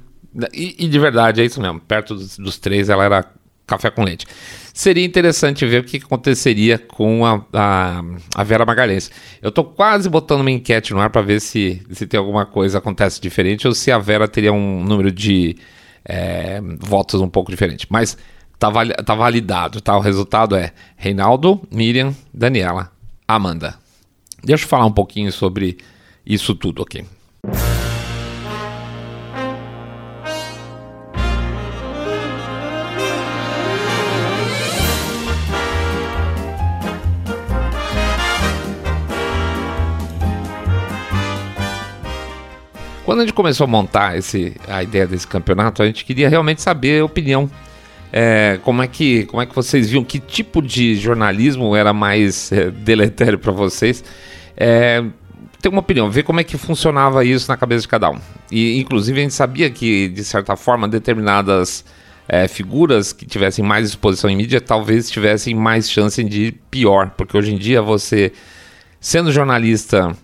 E, 0.52 0.76
e, 0.78 0.88
de 0.88 0.98
verdade, 0.98 1.40
é 1.40 1.44
isso 1.44 1.60
mesmo. 1.60 1.80
Perto 1.80 2.14
dos, 2.14 2.38
dos, 2.38 2.58
três, 2.58 2.88
ela 2.88 3.04
era 3.04 3.24
café 3.66 3.90
com 3.90 4.04
leite. 4.04 4.26
Seria 4.72 5.04
interessante 5.04 5.66
ver 5.66 5.82
o 5.82 5.84
que 5.84 5.98
aconteceria 5.98 6.78
com 6.78 7.24
a, 7.26 7.44
a, 7.52 8.02
a 8.34 8.44
Vera 8.44 8.64
Magalhães. 8.64 9.10
Eu 9.42 9.50
tô 9.50 9.64
quase 9.64 10.08
botando 10.08 10.40
uma 10.40 10.50
enquete 10.50 10.92
no 10.92 11.00
ar 11.00 11.10
para 11.10 11.22
ver 11.22 11.40
se, 11.40 11.82
se 11.90 12.06
tem 12.06 12.18
alguma 12.18 12.46
coisa 12.46 12.78
acontece 12.78 13.20
diferente 13.20 13.66
ou 13.66 13.74
se 13.74 13.90
a 13.90 13.98
Vera 13.98 14.28
teria 14.28 14.52
um 14.52 14.84
número 14.84 15.10
de 15.10 15.56
é, 16.04 16.60
votos 16.78 17.20
um 17.20 17.28
pouco 17.28 17.50
diferente. 17.50 17.86
Mas 17.90 18.16
tá, 18.58 18.70
tá 19.04 19.14
validado, 19.14 19.80
tá? 19.80 19.96
O 19.96 20.00
resultado 20.00 20.54
é 20.54 20.72
Reinaldo, 20.96 21.60
Miriam, 21.70 22.14
Daniela, 22.32 22.92
Amanda. 23.26 23.74
Deixa 24.42 24.64
eu 24.64 24.68
falar 24.68 24.86
um 24.86 24.92
pouquinho 24.92 25.32
sobre 25.32 25.78
isso 26.24 26.54
tudo 26.54 26.82
aqui. 26.82 27.04
Quando 43.10 43.22
a 43.22 43.24
gente 43.24 43.34
começou 43.34 43.64
a 43.64 43.66
montar 43.66 44.16
esse, 44.16 44.54
a 44.68 44.84
ideia 44.84 45.04
desse 45.04 45.26
campeonato, 45.26 45.82
a 45.82 45.86
gente 45.86 46.04
queria 46.04 46.28
realmente 46.28 46.62
saber 46.62 47.00
a 47.00 47.04
opinião. 47.04 47.50
É, 48.12 48.60
como, 48.62 48.84
é 48.84 48.86
que, 48.86 49.24
como 49.24 49.42
é 49.42 49.46
que 49.46 49.52
vocês 49.52 49.90
viam? 49.90 50.04
Que 50.04 50.20
tipo 50.20 50.62
de 50.62 50.94
jornalismo 50.94 51.74
era 51.74 51.92
mais 51.92 52.52
é, 52.52 52.70
deletério 52.70 53.36
para 53.36 53.50
vocês? 53.50 54.04
É, 54.56 55.02
ter 55.60 55.68
uma 55.70 55.80
opinião, 55.80 56.08
ver 56.08 56.22
como 56.22 56.38
é 56.38 56.44
que 56.44 56.56
funcionava 56.56 57.24
isso 57.24 57.50
na 57.50 57.56
cabeça 57.56 57.82
de 57.82 57.88
cada 57.88 58.10
um. 58.12 58.20
E, 58.48 58.78
inclusive, 58.78 59.18
a 59.18 59.22
gente 59.24 59.34
sabia 59.34 59.68
que, 59.70 60.06
de 60.06 60.22
certa 60.22 60.54
forma, 60.54 60.86
determinadas 60.86 61.84
é, 62.28 62.46
figuras 62.46 63.12
que 63.12 63.26
tivessem 63.26 63.64
mais 63.64 63.88
exposição 63.88 64.30
em 64.30 64.36
mídia 64.36 64.60
talvez 64.60 65.10
tivessem 65.10 65.52
mais 65.52 65.90
chance 65.90 66.22
de 66.22 66.42
ir 66.42 66.60
pior, 66.70 67.10
porque 67.16 67.36
hoje 67.36 67.52
em 67.52 67.58
dia 67.58 67.82
você, 67.82 68.32
sendo 69.00 69.32
jornalista, 69.32 70.16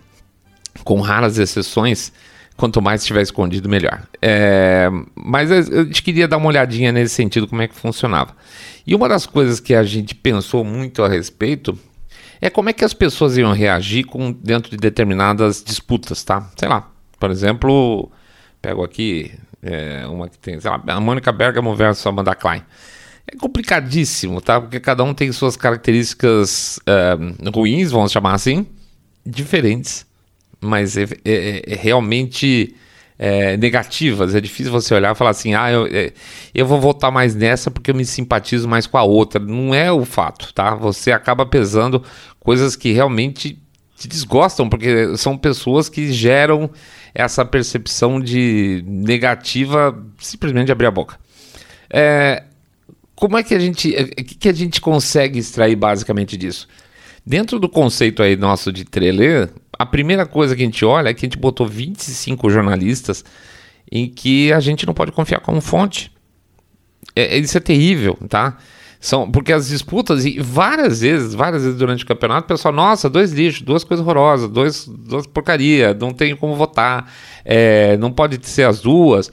com 0.85 1.01
raras 1.01 1.37
exceções, 1.37 2.13
Quanto 2.57 2.81
mais 2.81 3.01
estiver 3.01 3.21
escondido, 3.21 3.69
melhor. 3.69 4.01
É, 4.19 4.89
mas 5.15 5.51
a 5.51 5.61
gente 5.61 6.01
queria 6.01 6.27
dar 6.27 6.37
uma 6.37 6.47
olhadinha 6.47 6.91
nesse 6.91 7.13
sentido, 7.13 7.47
como 7.47 7.61
é 7.61 7.67
que 7.67 7.75
funcionava. 7.75 8.35
E 8.85 8.95
uma 8.95 9.07
das 9.07 9.27
coisas 9.27 9.59
que 9.59 9.75
a 9.75 9.83
gente 9.83 10.15
pensou 10.15 10.63
muito 10.63 11.03
a 11.03 11.07
respeito 11.07 11.77
é 12.41 12.49
como 12.49 12.69
é 12.69 12.73
que 12.73 12.83
as 12.83 12.95
pessoas 12.95 13.37
iam 13.37 13.53
reagir 13.53 14.05
com, 14.05 14.31
dentro 14.31 14.71
de 14.71 14.77
determinadas 14.77 15.63
disputas, 15.63 16.23
tá? 16.23 16.49
Sei 16.55 16.67
lá, 16.67 16.89
por 17.19 17.29
exemplo, 17.29 18.11
pego 18.59 18.83
aqui 18.83 19.31
é, 19.61 20.07
uma 20.07 20.27
que 20.27 20.39
tem, 20.39 20.59
sei 20.59 20.71
lá, 20.71 20.81
a 20.87 20.99
Mônica 20.99 21.31
Bergamo 21.31 21.75
versus 21.75 22.05
Amanda 22.07 22.33
Klein. 22.33 22.63
É 23.27 23.35
complicadíssimo, 23.35 24.41
tá? 24.41 24.59
Porque 24.59 24.79
cada 24.79 25.03
um 25.03 25.13
tem 25.13 25.31
suas 25.31 25.55
características 25.55 26.79
é, 26.87 27.15
ruins, 27.53 27.91
vamos 27.91 28.11
chamar 28.11 28.33
assim, 28.33 28.65
diferentes 29.23 30.06
mas 30.61 30.97
é, 30.97 31.03
é, 31.23 31.73
é 31.73 31.75
realmente 31.75 32.75
é, 33.19 33.57
negativas. 33.57 34.35
É 34.35 34.41
difícil 34.41 34.71
você 34.71 34.93
olhar 34.93 35.13
e 35.13 35.15
falar 35.15 35.31
assim: 35.31 35.53
ah, 35.53 35.71
eu, 35.71 35.87
é, 35.87 36.11
eu 36.53 36.65
vou 36.65 36.79
votar 36.79 37.11
mais 37.11 37.35
nessa 37.35 37.71
porque 37.71 37.91
eu 37.91 37.95
me 37.95 38.05
simpatizo 38.05 38.67
mais 38.67 38.85
com 38.85 38.97
a 38.97 39.03
outra. 39.03 39.39
Não 39.39 39.73
é 39.73 39.91
o 39.91 40.05
fato, 40.05 40.53
tá? 40.53 40.75
Você 40.75 41.11
acaba 41.11 41.45
pesando 41.45 42.03
coisas 42.39 42.75
que 42.75 42.91
realmente 42.91 43.59
te 43.97 44.07
desgostam, 44.07 44.69
porque 44.69 45.17
são 45.17 45.35
pessoas 45.35 45.89
que 45.89 46.13
geram 46.13 46.69
essa 47.15 47.43
percepção 47.43 48.21
de 48.21 48.83
negativa 48.85 49.97
simplesmente 50.19 50.67
de 50.67 50.71
abrir 50.71 50.85
a 50.85 50.91
boca. 50.91 51.17
É, 51.89 52.43
como 53.15 53.37
é 53.37 53.43
que 53.43 53.55
a 53.55 53.59
gente. 53.59 53.89
O 53.89 54.23
que, 54.23 54.35
que 54.35 54.49
a 54.49 54.53
gente 54.53 54.79
consegue 54.79 55.39
extrair 55.39 55.75
basicamente 55.75 56.37
disso? 56.37 56.67
Dentro 57.27 57.59
do 57.59 57.67
conceito 57.67 58.23
aí 58.23 58.37
nosso 58.37 58.71
de 58.71 58.85
trelê, 58.85 59.49
a 59.77 59.85
primeira 59.85 60.25
coisa 60.25 60.55
que 60.55 60.61
a 60.61 60.65
gente 60.65 60.85
olha 60.85 61.09
é 61.09 61.13
que 61.13 61.25
a 61.25 61.27
gente 61.27 61.37
botou 61.37 61.67
25 61.67 62.49
jornalistas 62.49 63.21
em 63.91 64.07
que 64.07 64.53
a 64.53 64.61
gente 64.61 64.87
não 64.87 64.93
pode 64.93 65.11
confiar 65.11 65.41
como 65.41 65.59
fonte. 65.59 66.09
É, 67.13 67.35
é, 67.35 67.37
isso 67.37 67.57
é 67.57 67.59
terrível, 67.59 68.17
tá? 68.29 68.55
São, 69.01 69.29
porque 69.29 69.51
as 69.51 69.67
disputas, 69.67 70.23
e 70.23 70.39
várias 70.39 71.01
vezes, 71.01 71.33
várias 71.33 71.63
vezes 71.63 71.77
durante 71.77 72.05
o 72.05 72.07
campeonato, 72.07 72.45
o 72.45 72.47
pessoal, 72.47 72.73
nossa, 72.73 73.09
dois 73.09 73.33
lixos, 73.33 73.61
duas 73.61 73.83
coisas 73.83 74.05
horrorosas, 74.05 74.49
dois, 74.49 74.87
duas 74.87 75.27
porcaria, 75.27 75.93
não 75.93 76.13
tem 76.13 76.33
como 76.33 76.55
votar, 76.55 77.11
é, 77.43 77.97
não 77.97 78.09
pode 78.09 78.39
ser 78.47 78.63
as 78.63 78.79
duas. 78.79 79.29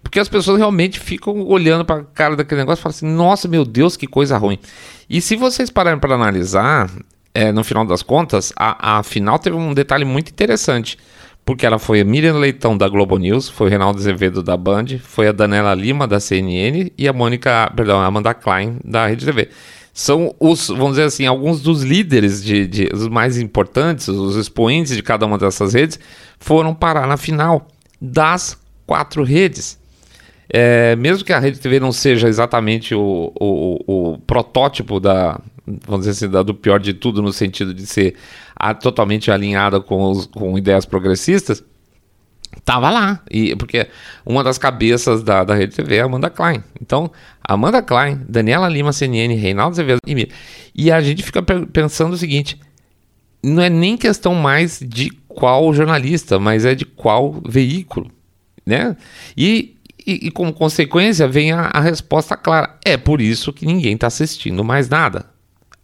Porque 0.00 0.20
as 0.20 0.28
pessoas 0.28 0.58
realmente 0.58 1.00
ficam 1.00 1.44
olhando 1.48 1.84
para 1.84 2.02
a 2.02 2.04
cara 2.04 2.36
daquele 2.36 2.60
negócio 2.60 2.80
e 2.80 2.84
falam 2.84 2.94
assim: 2.94 3.06
nossa, 3.06 3.48
meu 3.48 3.64
Deus, 3.64 3.96
que 3.96 4.06
coisa 4.06 4.38
ruim. 4.38 4.60
E 5.10 5.20
se 5.20 5.34
vocês 5.34 5.70
pararem 5.70 5.98
para 5.98 6.14
analisar, 6.14 6.88
é, 7.34 7.50
no 7.50 7.64
final 7.64 7.84
das 7.84 8.02
contas, 8.02 8.52
a, 8.56 8.98
a 8.98 9.02
final 9.02 9.38
teve 9.38 9.56
um 9.56 9.72
detalhe 9.72 10.04
muito 10.04 10.30
interessante. 10.30 10.98
Porque 11.44 11.66
ela 11.66 11.78
foi 11.78 12.00
a 12.00 12.04
Miriam 12.04 12.38
Leitão 12.38 12.76
da 12.78 12.88
Globo 12.88 13.18
News, 13.18 13.48
foi 13.48 13.66
o 13.66 13.70
Reinaldo 13.70 13.98
Azevedo 13.98 14.44
da 14.44 14.56
Band, 14.56 14.86
foi 15.02 15.26
a 15.26 15.32
Daniela 15.32 15.74
Lima 15.74 16.06
da 16.06 16.20
CNN 16.20 16.92
e 16.96 17.08
a 17.08 17.12
Mônica, 17.12 17.72
perdão, 17.74 17.98
a 17.98 18.06
Amanda 18.06 18.32
Klein 18.32 18.78
da 18.84 19.08
Rede 19.08 19.24
TV. 19.24 19.48
São 19.92 20.34
os, 20.38 20.68
vamos 20.68 20.90
dizer 20.90 21.04
assim, 21.04 21.26
alguns 21.26 21.60
dos 21.60 21.82
líderes, 21.82 22.42
de, 22.42 22.66
de, 22.68 22.88
os 22.94 23.08
mais 23.08 23.38
importantes, 23.38 24.06
os 24.06 24.36
expoentes 24.36 24.94
de 24.94 25.02
cada 25.02 25.26
uma 25.26 25.36
dessas 25.36 25.74
redes, 25.74 25.98
foram 26.38 26.74
parar 26.74 27.08
na 27.08 27.16
final 27.16 27.66
das 28.00 28.56
quatro 28.86 29.24
redes. 29.24 29.78
É, 30.48 30.94
mesmo 30.96 31.24
que 31.24 31.32
a 31.32 31.38
Rede 31.38 31.58
TV 31.58 31.80
não 31.80 31.90
seja 31.90 32.28
exatamente 32.28 32.94
o, 32.94 33.32
o, 33.34 34.12
o 34.12 34.18
protótipo 34.18 35.00
da, 35.00 35.40
vamos 35.66 36.06
dizer 36.06 36.26
assim, 36.26 36.44
do 36.44 36.54
pior 36.54 36.80
de 36.80 36.92
tudo, 36.92 37.22
no 37.22 37.32
sentido 37.32 37.72
de 37.72 37.86
ser 37.86 38.16
a, 38.56 38.74
totalmente 38.74 39.30
alinhada 39.30 39.80
com, 39.80 40.10
os, 40.10 40.26
com 40.26 40.58
ideias 40.58 40.84
progressistas, 40.84 41.62
tava 42.64 42.90
lá. 42.90 43.22
E, 43.30 43.54
porque 43.56 43.88
uma 44.26 44.42
das 44.42 44.58
cabeças 44.58 45.22
da, 45.22 45.44
da 45.44 45.54
Rede 45.54 45.76
TV 45.76 45.96
é 45.96 46.00
a 46.00 46.04
Amanda 46.04 46.30
Klein. 46.30 46.62
Então, 46.80 47.10
Amanda 47.42 47.82
Klein, 47.82 48.20
Daniela 48.28 48.68
Lima, 48.68 48.92
CNN, 48.92 49.34
Reinaldo 49.34 49.74
Azevedo 49.74 50.00
e 50.06 50.14
Mira. 50.14 50.30
E 50.74 50.90
a 50.90 51.00
gente 51.00 51.22
fica 51.22 51.42
pensando 51.42 52.14
o 52.14 52.18
seguinte: 52.18 52.58
não 53.42 53.62
é 53.62 53.70
nem 53.70 53.96
questão 53.96 54.34
mais 54.34 54.80
de 54.80 55.10
qual 55.28 55.72
jornalista, 55.72 56.38
mas 56.38 56.64
é 56.64 56.74
de 56.74 56.84
qual 56.84 57.40
veículo. 57.46 58.10
Né? 58.66 58.96
E 59.36 59.76
e, 60.04 60.26
e, 60.26 60.30
como 60.32 60.52
consequência 60.52 61.28
vem 61.28 61.52
a, 61.52 61.70
a, 61.72 61.80
resposta 61.80 62.36
clara. 62.36 62.76
É 62.84 62.96
por 62.96 63.20
isso 63.20 63.52
que 63.52 63.64
ninguém 63.64 63.94
está 63.94 64.08
assistindo 64.08 64.64
mais 64.64 64.88
nada 64.88 65.31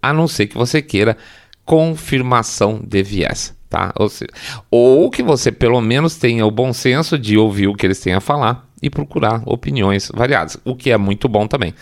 a 0.02 0.12
não 0.12 0.28
ser 0.28 0.46
que 0.46 0.56
você 0.56 0.80
queira 0.80 1.16
confirmação 1.64 2.80
de 2.82 3.02
viés. 3.02 3.56
Tá? 3.68 3.92
Ou, 3.96 4.08
seja, 4.08 4.30
ou 4.70 5.10
que 5.10 5.22
você 5.22 5.52
pelo 5.52 5.80
menos 5.82 6.16
tenha 6.16 6.46
o 6.46 6.50
bom 6.50 6.72
senso 6.72 7.18
de 7.18 7.36
ouvir 7.36 7.68
o 7.68 7.74
que 7.74 7.86
eles 7.86 8.00
têm 8.00 8.14
a 8.14 8.20
falar 8.20 8.66
e 8.82 8.88
procurar 8.88 9.42
opiniões 9.44 10.10
variadas, 10.14 10.56
o 10.64 10.74
que 10.74 10.90
é 10.90 10.96
muito 10.96 11.28
bom 11.28 11.46
também. 11.46 11.74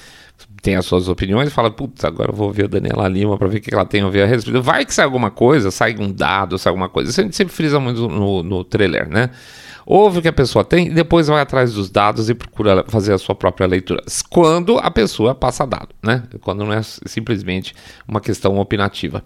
Tem 0.60 0.74
as 0.74 0.84
suas 0.84 1.08
opiniões 1.08 1.52
fala, 1.52 1.70
putz, 1.70 2.04
agora 2.04 2.32
eu 2.32 2.34
vou 2.34 2.52
ver 2.52 2.64
a 2.64 2.68
Daniela 2.68 3.06
Lima 3.06 3.38
para 3.38 3.46
ver 3.46 3.58
o 3.58 3.60
que 3.60 3.72
ela 3.72 3.84
tem 3.84 4.02
a 4.02 4.08
ver 4.08 4.24
a 4.24 4.26
respeito. 4.26 4.60
Vai 4.60 4.84
que 4.84 4.92
sai 4.92 5.04
alguma 5.04 5.30
coisa, 5.30 5.70
sai 5.70 5.94
um 5.96 6.10
dado, 6.10 6.58
sai 6.58 6.70
alguma 6.70 6.88
coisa. 6.88 7.10
Isso 7.10 7.20
a 7.20 7.24
gente 7.24 7.36
sempre 7.36 7.54
frisa 7.54 7.78
muito 7.78 8.08
no, 8.08 8.42
no 8.42 8.64
trailer, 8.64 9.08
né? 9.08 9.30
Ouve 9.86 10.18
o 10.18 10.22
que 10.22 10.28
a 10.28 10.32
pessoa 10.32 10.64
tem 10.64 10.88
e 10.88 10.90
depois 10.90 11.28
vai 11.28 11.40
atrás 11.40 11.72
dos 11.72 11.88
dados 11.88 12.28
e 12.28 12.34
procura 12.34 12.84
fazer 12.88 13.12
a 13.12 13.18
sua 13.18 13.36
própria 13.36 13.66
leitura. 13.66 14.02
Quando 14.28 14.78
a 14.78 14.90
pessoa 14.90 15.34
passa 15.34 15.64
dado, 15.64 15.90
né? 16.02 16.24
Quando 16.40 16.64
não 16.64 16.72
é 16.72 16.82
simplesmente 16.82 17.72
uma 18.06 18.20
questão 18.20 18.58
opinativa. 18.58 19.22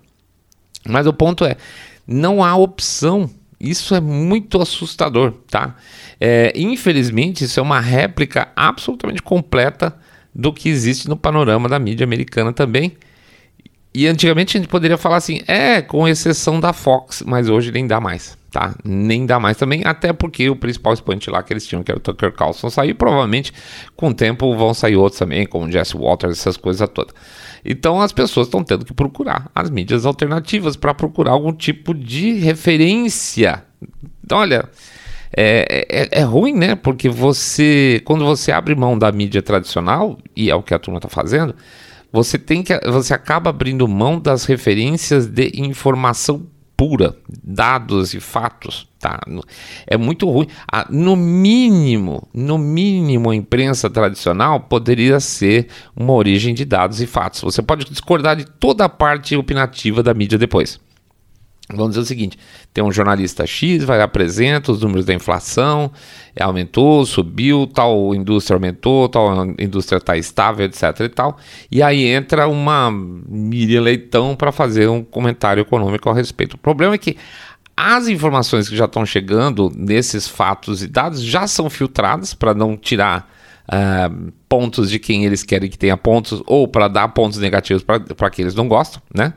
Mas 0.87 1.07
o 1.07 1.12
ponto 1.12 1.44
é, 1.44 1.57
não 2.07 2.44
há 2.44 2.55
opção. 2.55 3.29
Isso 3.59 3.94
é 3.94 4.01
muito 4.01 4.61
assustador, 4.61 5.33
tá? 5.49 5.77
É, 6.18 6.53
infelizmente, 6.55 7.44
isso 7.44 7.61
é 7.61 7.62
uma 7.62 7.81
réplica 7.81 8.49
absolutamente 8.55 9.23
completa 9.23 9.94
do 10.35 10.53
que 10.53 10.68
existe 10.68 11.09
no 11.09 11.16
panorama 11.16 11.68
da 11.68 11.79
mídia 11.79 12.05
americana 12.05 12.53
também. 12.53 12.96
E 13.92 14.07
antigamente 14.07 14.57
a 14.57 14.61
gente 14.61 14.70
poderia 14.70 14.96
falar 14.96 15.16
assim, 15.16 15.40
é, 15.46 15.83
com 15.83 16.07
exceção 16.07 16.61
da 16.61 16.72
Fox, 16.72 17.22
mas 17.26 17.48
hoje 17.48 17.72
nem 17.72 17.87
dá 17.87 18.00
mais 18.00 18.38
tá? 18.50 18.74
Nem 18.85 19.24
dá 19.24 19.38
mais 19.38 19.57
também, 19.57 19.83
até 19.85 20.12
porque 20.12 20.50
o 20.50 20.57
principal 20.57 20.92
expoente 20.92 21.31
lá 21.31 21.42
que 21.42 21.53
eles 21.53 21.66
tinham, 21.66 21.83
que 21.83 21.90
era 21.90 21.98
o 21.98 22.03
Tucker 22.03 22.33
Carlson, 22.33 22.68
saiu. 22.68 22.94
Provavelmente 22.94 23.53
com 23.96 24.09
o 24.09 24.14
tempo 24.14 24.55
vão 24.57 24.74
sair 24.74 24.96
outros 24.96 25.18
também, 25.18 25.46
como 25.46 25.70
Jesse 25.70 25.96
Walters, 25.96 26.38
essas 26.38 26.57
coisas 26.57 26.87
todas. 26.88 27.14
Então 27.64 28.00
as 28.00 28.12
pessoas 28.12 28.46
estão 28.46 28.64
tendo 28.64 28.85
que 28.85 28.92
procurar 28.92 29.50
as 29.55 29.70
mídias 29.70 30.05
alternativas 30.05 30.76
para 30.76 30.92
procurar 30.92 31.33
algum 31.33 31.53
tipo 31.53 31.94
de 31.94 32.33
referência. 32.35 33.64
Então, 34.24 34.38
olha, 34.38 34.68
é, 35.37 35.87
é, 35.88 36.20
é, 36.20 36.22
ruim, 36.22 36.55
né? 36.55 36.74
Porque 36.74 37.09
você, 37.09 38.03
quando 38.05 38.24
você 38.24 38.50
abre 38.50 38.74
mão 38.74 38.98
da 38.98 39.12
mídia 39.12 39.42
tradicional, 39.42 40.18
e 40.35 40.50
é 40.50 40.55
o 40.55 40.62
que 40.62 40.74
a 40.74 40.79
turma 40.79 40.98
está 40.98 41.09
fazendo, 41.09 41.55
você 42.12 42.38
tem 42.38 42.62
que, 42.62 42.79
você 42.81 43.14
acaba 43.14 43.51
abrindo 43.51 43.87
mão 43.87 44.18
das 44.18 44.44
referências 44.44 45.27
de 45.27 45.53
informação 45.55 46.46
pura, 46.81 47.14
dados 47.44 48.14
e 48.14 48.20
fatos, 48.20 48.88
tá? 48.99 49.20
É 49.87 49.99
muito 49.99 50.27
ruim. 50.31 50.46
Ah, 50.73 50.87
no 50.88 51.14
mínimo, 51.14 52.27
no 52.33 52.57
mínimo, 52.57 53.29
a 53.29 53.37
imprensa 53.37 53.90
tradicional 53.90 54.61
poderia 54.61 55.20
ser 55.20 55.68
uma 55.94 56.14
origem 56.14 56.55
de 56.55 56.64
dados 56.64 57.03
e 57.03 57.07
fatos. 57.07 57.42
Você 57.42 57.61
pode 57.61 57.85
discordar 57.85 58.35
de 58.35 58.46
toda 58.46 58.87
a 58.87 58.88
parte 58.88 59.37
opinativa 59.37 60.03
da 60.03 60.14
mídia 60.14 60.38
depois. 60.38 60.81
Vamos 61.75 61.91
dizer 61.91 62.01
o 62.01 62.05
seguinte: 62.05 62.39
tem 62.73 62.83
um 62.83 62.93
jornalista 62.93 63.47
X, 63.47 63.85
vai 63.85 64.01
apresenta 64.01 64.73
os 64.73 64.81
números 64.81 65.05
da 65.05 65.15
inflação, 65.15 65.91
é, 66.35 66.43
aumentou, 66.43 67.05
subiu, 67.07 67.67
tal 67.67 68.15
indústria 68.15 68.57
aumentou, 68.57 69.09
tal 69.09 69.47
indústria 69.59 69.99
está 69.99 70.17
estável, 70.17 70.67
etc. 70.67 71.01
e 71.01 71.09
tal. 71.09 71.37
E 71.71 71.83
aí 71.83 72.07
entra 72.07 72.49
uma 72.49 72.91
Miriam 72.91 73.83
Leitão 73.83 74.35
para 74.35 74.53
fazer 74.53 74.89
um 74.89 75.03
comentário 75.03 75.61
econômico 75.61 76.09
a 76.09 76.15
respeito. 76.15 76.55
O 76.55 76.59
problema 76.59 76.95
é 76.95 76.99
que 76.99 77.17
as 77.77 78.09
informações 78.09 78.69
que 78.69 78.77
já 78.77 78.85
estão 78.85 79.07
chegando 79.07 79.73
nesses 79.75 80.29
fatos 80.29 80.83
e 80.83 80.87
dados 80.87 81.23
já 81.23 81.47
são 81.47 81.71
filtradas 81.71 82.35
para 82.35 82.53
não 82.53 82.77
tirar 82.77 83.31
uh, 83.71 84.33
pontos 84.49 84.91
de 84.91 84.99
quem 84.99 85.25
eles 85.25 85.43
querem 85.43 85.71
que 85.71 85.79
tenha 85.79 85.97
pontos 85.97 86.43
ou 86.47 86.69
para 86.69 86.89
dar 86.89 87.09
pontos 87.09 87.39
negativos 87.39 87.83
para 87.83 88.31
quem 88.31 88.43
eles 88.43 88.55
não 88.55 88.69
gostam, 88.69 89.01
né? 89.15 89.33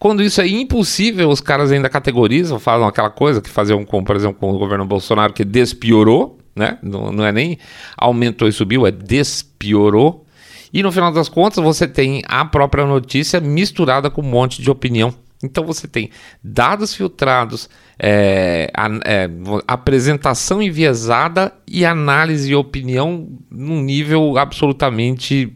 Quando 0.00 0.22
isso 0.22 0.40
é 0.40 0.48
impossível, 0.48 1.28
os 1.28 1.42
caras 1.42 1.70
ainda 1.70 1.86
categorizam, 1.90 2.58
falam 2.58 2.88
aquela 2.88 3.10
coisa 3.10 3.42
que 3.42 3.50
faziam 3.50 3.84
com, 3.84 4.02
por 4.02 4.16
exemplo, 4.16 4.40
com 4.40 4.50
o 4.50 4.58
governo 4.58 4.86
Bolsonaro, 4.86 5.34
que 5.34 5.44
despiorou, 5.44 6.38
né? 6.56 6.78
Não, 6.82 7.12
não 7.12 7.22
é 7.22 7.30
nem 7.30 7.58
aumentou 7.98 8.48
e 8.48 8.52
subiu, 8.52 8.86
é 8.86 8.90
despiorou. 8.90 10.24
E 10.72 10.82
no 10.82 10.90
final 10.90 11.12
das 11.12 11.28
contas, 11.28 11.62
você 11.62 11.86
tem 11.86 12.22
a 12.26 12.42
própria 12.46 12.86
notícia 12.86 13.40
misturada 13.40 14.08
com 14.08 14.22
um 14.22 14.24
monte 14.24 14.62
de 14.62 14.70
opinião. 14.70 15.14
Então 15.44 15.64
você 15.64 15.86
tem 15.86 16.08
dados 16.42 16.94
filtrados, 16.94 17.68
é, 17.98 18.70
a, 18.74 18.88
é, 19.04 19.28
apresentação 19.66 20.62
enviesada 20.62 21.52
e 21.68 21.84
análise 21.84 22.50
e 22.50 22.54
opinião 22.54 23.28
num 23.50 23.82
nível 23.82 24.38
absolutamente 24.38 25.52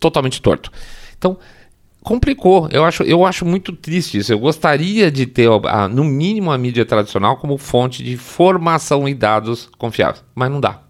totalmente 0.00 0.40
torto. 0.40 0.72
Então, 1.18 1.38
complicou. 2.04 2.68
Eu 2.70 2.84
acho, 2.84 3.02
eu 3.02 3.24
acho 3.24 3.44
muito 3.44 3.72
triste 3.72 4.18
isso. 4.18 4.32
Eu 4.32 4.38
gostaria 4.38 5.10
de 5.10 5.24
ter, 5.26 5.48
a, 5.66 5.88
no 5.88 6.04
mínimo, 6.04 6.52
a 6.52 6.58
mídia 6.58 6.84
tradicional 6.84 7.38
como 7.38 7.56
fonte 7.56 8.04
de 8.04 8.12
informação 8.12 9.08
e 9.08 9.14
dados 9.14 9.70
confiáveis, 9.78 10.22
mas 10.34 10.50
não 10.50 10.60
dá. 10.60 10.82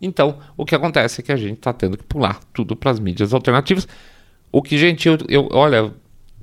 Então, 0.00 0.38
o 0.56 0.64
que 0.64 0.74
acontece 0.74 1.20
é 1.20 1.24
que 1.24 1.30
a 1.30 1.36
gente 1.36 1.58
está 1.58 1.72
tendo 1.72 1.98
que 1.98 2.04
pular 2.04 2.40
tudo 2.52 2.74
para 2.74 2.90
as 2.90 2.98
mídias 2.98 3.32
alternativas. 3.34 3.86
O 4.50 4.62
que, 4.62 4.78
gente, 4.78 5.06
eu, 5.06 5.18
eu 5.28 5.48
olha, 5.52 5.92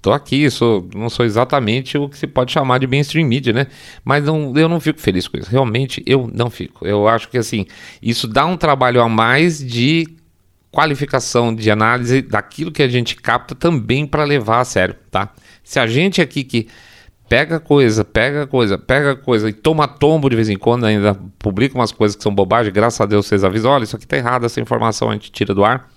tô 0.02 0.12
aqui, 0.12 0.50
sou, 0.52 0.88
não 0.94 1.10
sou 1.10 1.26
exatamente 1.26 1.98
o 1.98 2.08
que 2.08 2.18
se 2.18 2.28
pode 2.28 2.52
chamar 2.52 2.78
de 2.78 2.86
mainstream 2.86 3.28
media, 3.28 3.52
né? 3.52 3.68
Mas 4.06 4.24
não, 4.24 4.56
eu 4.56 4.70
não 4.70 4.80
fico 4.80 5.00
feliz 5.00 5.28
com 5.28 5.38
isso. 5.38 5.50
Realmente, 5.50 6.04
eu 6.06 6.30
não 6.32 6.52
fico. 6.52 6.86
Eu 6.86 7.08
acho 7.08 7.28
que, 7.28 7.40
assim, 7.40 7.66
isso 8.02 8.28
dá 8.28 8.46
um 8.46 8.56
trabalho 8.56 9.02
a 9.02 9.10
mais 9.10 9.58
de 9.60 10.21
qualificação 10.72 11.54
de 11.54 11.70
análise 11.70 12.22
daquilo 12.22 12.72
que 12.72 12.82
a 12.82 12.88
gente 12.88 13.16
capta 13.16 13.54
também 13.54 14.08
para 14.08 14.24
levar 14.24 14.62
a 14.62 14.66
sério, 14.66 14.96
tá? 15.10 15.34
Se 15.64 15.80
a 15.80 15.86
gente 15.86 16.22
aqui 16.22 16.44
que 16.44 16.68
pega 17.28 17.60
coisa, 17.60 18.04
pega 18.04 18.48
coisa, 18.48 18.78
pega 18.78 19.16
coisa 19.16 19.50
e 19.50 19.54
toma 19.54 19.88
tombo 19.88 20.30
de 20.30 20.36
vez 20.36 20.50
em 20.50 20.58
quando, 20.58 20.86
ainda 20.86 21.14
publica 21.38 21.76
umas 21.76 21.92
coisas 21.92 22.16
que 22.16 22.24
são 22.24 22.34
bobagem, 22.34 22.72
graças 22.72 23.00
a 23.02 23.06
Deus 23.06 23.26
vocês 23.26 23.44
avisam, 23.44 23.72
olha, 23.72 23.84
isso 23.84 23.96
aqui 23.96 24.08
tá 24.08 24.18
errado, 24.18 24.46
essa 24.46 24.62
informação 24.62 25.10
a 25.10 25.14
gente 25.14 25.32
tira 25.32 25.54
do 25.54 25.64
ar. 25.64 25.90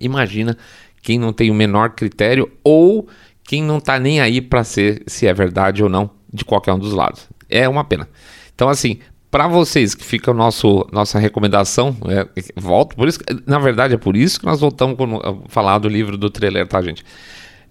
Imagina 0.00 0.56
quem 1.02 1.18
não 1.18 1.32
tem 1.32 1.50
o 1.50 1.54
menor 1.54 1.90
critério 1.90 2.50
ou 2.62 3.08
quem 3.44 3.62
não 3.62 3.80
tá 3.80 3.98
nem 3.98 4.20
aí 4.20 4.40
para 4.40 4.64
ser 4.64 5.02
se 5.06 5.26
é 5.26 5.32
verdade 5.32 5.82
ou 5.82 5.88
não 5.88 6.10
de 6.32 6.44
qualquer 6.44 6.72
um 6.72 6.78
dos 6.78 6.92
lados. 6.92 7.28
É 7.48 7.68
uma 7.68 7.84
pena. 7.84 8.08
Então, 8.54 8.68
assim, 8.68 8.98
para 9.30 9.48
vocês 9.48 9.94
que 9.94 10.04
fica 10.04 10.30
o 10.30 10.34
nosso 10.34 10.86
nossa 10.92 11.18
recomendação, 11.18 11.96
é, 12.08 12.26
volto, 12.56 12.96
por 12.96 13.08
isso, 13.08 13.18
na 13.46 13.58
verdade 13.58 13.94
é 13.94 13.98
por 13.98 14.16
isso 14.16 14.40
que 14.40 14.46
nós 14.46 14.60
voltamos 14.60 14.96
a 15.22 15.48
falar 15.48 15.78
do 15.78 15.88
livro 15.88 16.16
do 16.16 16.30
trailer, 16.30 16.66
tá, 16.66 16.80
gente? 16.80 17.04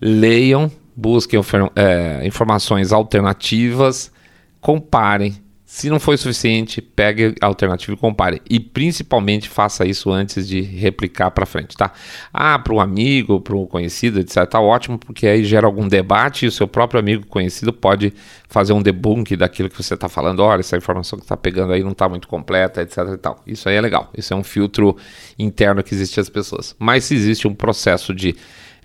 Leiam, 0.02 0.70
busquem 0.96 1.40
é, 1.76 2.26
informações 2.26 2.92
alternativas, 2.92 4.12
comparem, 4.60 5.36
se 5.76 5.90
não 5.90 6.00
foi 6.00 6.16
suficiente, 6.16 6.82
pegue 6.82 7.36
a 7.42 7.48
alternativa 7.48 7.92
e 7.92 7.98
compare. 7.98 8.42
E 8.50 8.62
principalmente 8.62 9.50
faça 9.50 9.86
isso 9.86 10.10
antes 10.10 10.48
de 10.48 10.62
replicar 10.62 11.32
para 11.32 11.46
frente, 11.46 11.76
tá? 11.76 11.92
Ah, 12.34 12.58
para 12.58 12.74
um 12.74 12.80
amigo, 12.80 13.42
para 13.42 13.58
um 13.58 13.66
conhecido, 13.66 14.22
etc. 14.22 14.48
Tá 14.48 14.62
ótimo, 14.62 14.98
porque 14.98 15.28
aí 15.28 15.44
gera 15.44 15.68
algum 15.68 15.86
debate 15.86 16.46
e 16.46 16.48
o 16.48 16.52
seu 16.52 16.66
próprio 16.66 16.98
amigo 16.98 17.26
conhecido 17.26 17.74
pode 17.74 18.14
fazer 18.48 18.72
um 18.72 18.82
debunk 18.82 19.36
daquilo 19.36 19.70
que 19.70 19.76
você 19.76 19.96
está 19.96 20.08
falando. 20.08 20.40
Olha, 20.40 20.62
essa 20.62 20.78
informação 20.78 21.20
que 21.20 21.26
está 21.26 21.36
pegando 21.36 21.74
aí 21.74 21.84
não 21.84 21.92
está 21.92 22.08
muito 22.08 22.30
completa, 22.30 22.82
etc. 22.82 23.00
E 23.14 23.18
tal. 23.18 23.44
Isso 23.46 23.68
aí 23.68 23.76
é 23.76 23.82
legal. 23.82 24.10
Isso 24.18 24.34
é 24.34 24.38
um 24.38 24.46
filtro 24.46 24.96
interno 25.38 25.84
que 25.84 25.94
existe 25.94 26.22
às 26.22 26.30
pessoas. 26.30 26.74
Mas 26.80 27.04
se 27.04 27.16
existe 27.16 27.50
um 27.50 27.54
processo 27.54 28.16
de. 28.16 28.34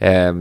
É, 0.00 0.32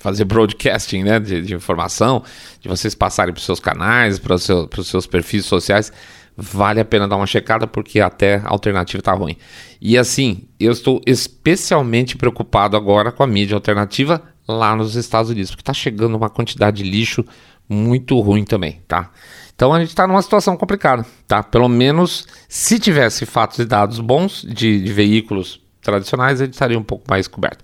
fazer 0.00 0.24
broadcasting 0.24 1.04
né, 1.04 1.20
de, 1.20 1.42
de, 1.42 1.54
informação, 1.54 2.24
de 2.60 2.68
vocês 2.68 2.94
passarem 2.94 3.32
para 3.32 3.38
os 3.38 3.44
seus 3.44 3.60
canais, 3.60 4.18
para 4.18 4.34
os 4.34 4.42
seu, 4.42 4.68
seus 4.82 5.06
perfis 5.06 5.44
sociais, 5.44 5.92
vale 6.36 6.80
a 6.80 6.84
pena 6.84 7.06
dar 7.06 7.16
uma 7.16 7.26
checada 7.26 7.66
porque 7.66 8.00
até 8.00 8.36
a 8.36 8.48
alternativa 8.48 9.00
está 9.00 9.12
ruim. 9.12 9.36
E 9.80 9.96
assim, 9.96 10.48
eu 10.58 10.72
estou 10.72 11.00
especialmente 11.06 12.16
preocupado 12.16 12.76
agora 12.76 13.12
com 13.12 13.22
a 13.22 13.26
mídia 13.26 13.54
alternativa 13.54 14.22
lá 14.48 14.74
nos 14.74 14.96
Estados 14.96 15.30
Unidos, 15.30 15.50
porque 15.50 15.62
está 15.62 15.74
chegando 15.74 16.16
uma 16.16 16.30
quantidade 16.30 16.82
de 16.82 16.90
lixo 16.90 17.24
muito 17.68 18.18
ruim 18.18 18.44
também, 18.44 18.80
tá? 18.88 19.10
Então 19.54 19.74
a 19.74 19.78
gente 19.78 19.90
está 19.90 20.06
numa 20.06 20.22
situação 20.22 20.56
complicada, 20.56 21.04
tá? 21.28 21.42
Pelo 21.42 21.68
menos 21.68 22.26
se 22.48 22.78
tivesse 22.78 23.26
fatos 23.26 23.58
e 23.58 23.66
dados 23.66 24.00
bons 24.00 24.42
de, 24.42 24.82
de 24.82 24.92
veículos 24.92 25.60
tradicionais, 25.82 26.40
a 26.40 26.44
gente 26.44 26.54
estaria 26.54 26.78
um 26.78 26.82
pouco 26.82 27.04
mais 27.08 27.28
coberto. 27.28 27.62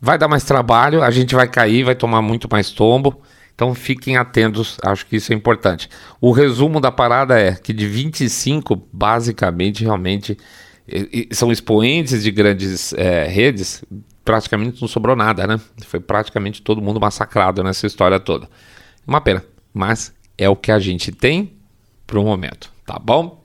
Vai 0.00 0.16
dar 0.16 0.28
mais 0.28 0.44
trabalho, 0.44 1.02
a 1.02 1.10
gente 1.10 1.34
vai 1.34 1.46
cair, 1.46 1.84
vai 1.84 1.94
tomar 1.94 2.22
muito 2.22 2.48
mais 2.50 2.70
tombo. 2.70 3.20
Então 3.54 3.74
fiquem 3.74 4.16
atentos, 4.16 4.78
acho 4.82 5.04
que 5.04 5.16
isso 5.16 5.32
é 5.32 5.36
importante. 5.36 5.90
O 6.20 6.32
resumo 6.32 6.80
da 6.80 6.90
parada 6.90 7.38
é 7.38 7.54
que 7.54 7.74
de 7.74 7.86
25, 7.86 8.88
basicamente, 8.90 9.84
realmente, 9.84 10.38
são 11.30 11.52
expoentes 11.52 12.22
de 12.22 12.30
grandes 12.30 12.92
é, 12.94 13.26
redes, 13.26 13.84
praticamente 14.24 14.80
não 14.80 14.88
sobrou 14.88 15.14
nada, 15.14 15.46
né? 15.46 15.60
Foi 15.84 16.00
praticamente 16.00 16.62
todo 16.62 16.80
mundo 16.80 17.00
massacrado 17.00 17.62
nessa 17.62 17.86
história 17.86 18.18
toda. 18.18 18.48
Uma 19.06 19.20
pena, 19.20 19.44
mas 19.72 20.14
é 20.38 20.48
o 20.48 20.56
que 20.56 20.72
a 20.72 20.78
gente 20.78 21.12
tem 21.12 21.52
para 22.06 22.18
o 22.18 22.24
momento, 22.24 22.72
tá 22.86 22.98
bom? 22.98 23.44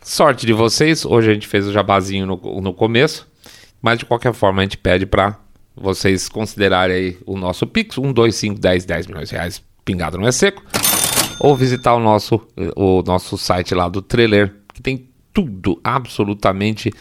Sorte 0.00 0.46
de 0.46 0.52
vocês, 0.52 1.04
hoje 1.04 1.30
a 1.30 1.34
gente 1.34 1.46
fez 1.46 1.66
o 1.66 1.72
jabazinho 1.72 2.26
no, 2.26 2.60
no 2.60 2.72
começo, 2.72 3.28
mas 3.80 3.98
de 3.98 4.04
qualquer 4.04 4.32
forma 4.32 4.62
a 4.62 4.64
gente 4.64 4.78
pede 4.78 5.06
para 5.06 5.38
vocês 5.76 6.28
considerarem 6.28 7.16
o 7.26 7.36
nosso 7.36 7.66
Pix, 7.66 7.98
1, 7.98 8.12
2, 8.12 8.34
5, 8.34 8.60
10, 8.60 8.84
10 8.84 9.06
milhões 9.06 9.28
de 9.28 9.34
reais 9.34 9.62
pingado 9.84 10.18
não 10.18 10.28
é 10.28 10.32
seco, 10.32 10.62
ou 11.40 11.56
visitar 11.56 11.94
o 11.94 12.00
nosso, 12.00 12.40
o 12.76 13.02
nosso 13.02 13.36
site 13.36 13.74
lá 13.74 13.88
do 13.88 14.00
trailer, 14.00 14.54
que 14.72 14.82
tem 14.82 15.08
tudo, 15.32 15.80
absolutamente 15.82 16.92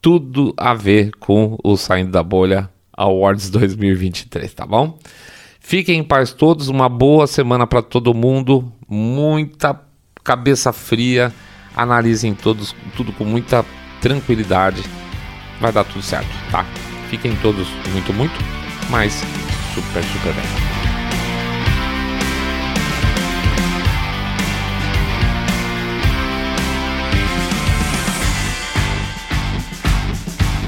tudo 0.00 0.54
a 0.56 0.74
ver 0.74 1.12
com 1.20 1.56
o 1.62 1.76
Saindo 1.76 2.10
da 2.10 2.22
Bolha 2.22 2.68
Awards 2.92 3.50
2023, 3.50 4.52
tá 4.52 4.66
bom? 4.66 4.98
Fiquem 5.60 6.00
em 6.00 6.04
paz 6.04 6.32
todos, 6.32 6.68
uma 6.68 6.88
boa 6.88 7.26
semana 7.26 7.66
para 7.66 7.82
todo 7.82 8.12
mundo, 8.12 8.72
muita 8.88 9.80
cabeça 10.24 10.72
fria, 10.72 11.32
analisem 11.76 12.34
todos, 12.34 12.74
tudo 12.96 13.12
com 13.12 13.24
muita 13.24 13.64
tranquilidade, 14.00 14.82
vai 15.60 15.72
dar 15.72 15.84
tudo 15.84 16.02
certo, 16.02 16.28
tá? 16.50 16.66
Fiquem 17.12 17.36
todos 17.42 17.68
muito, 17.92 18.10
muito, 18.14 18.32
mas 18.88 19.12
super, 19.74 20.02
super 20.02 20.32
bem. 20.32 20.44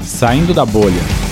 Saindo 0.03 0.53
da 0.53 0.63
bolha. 0.63 1.24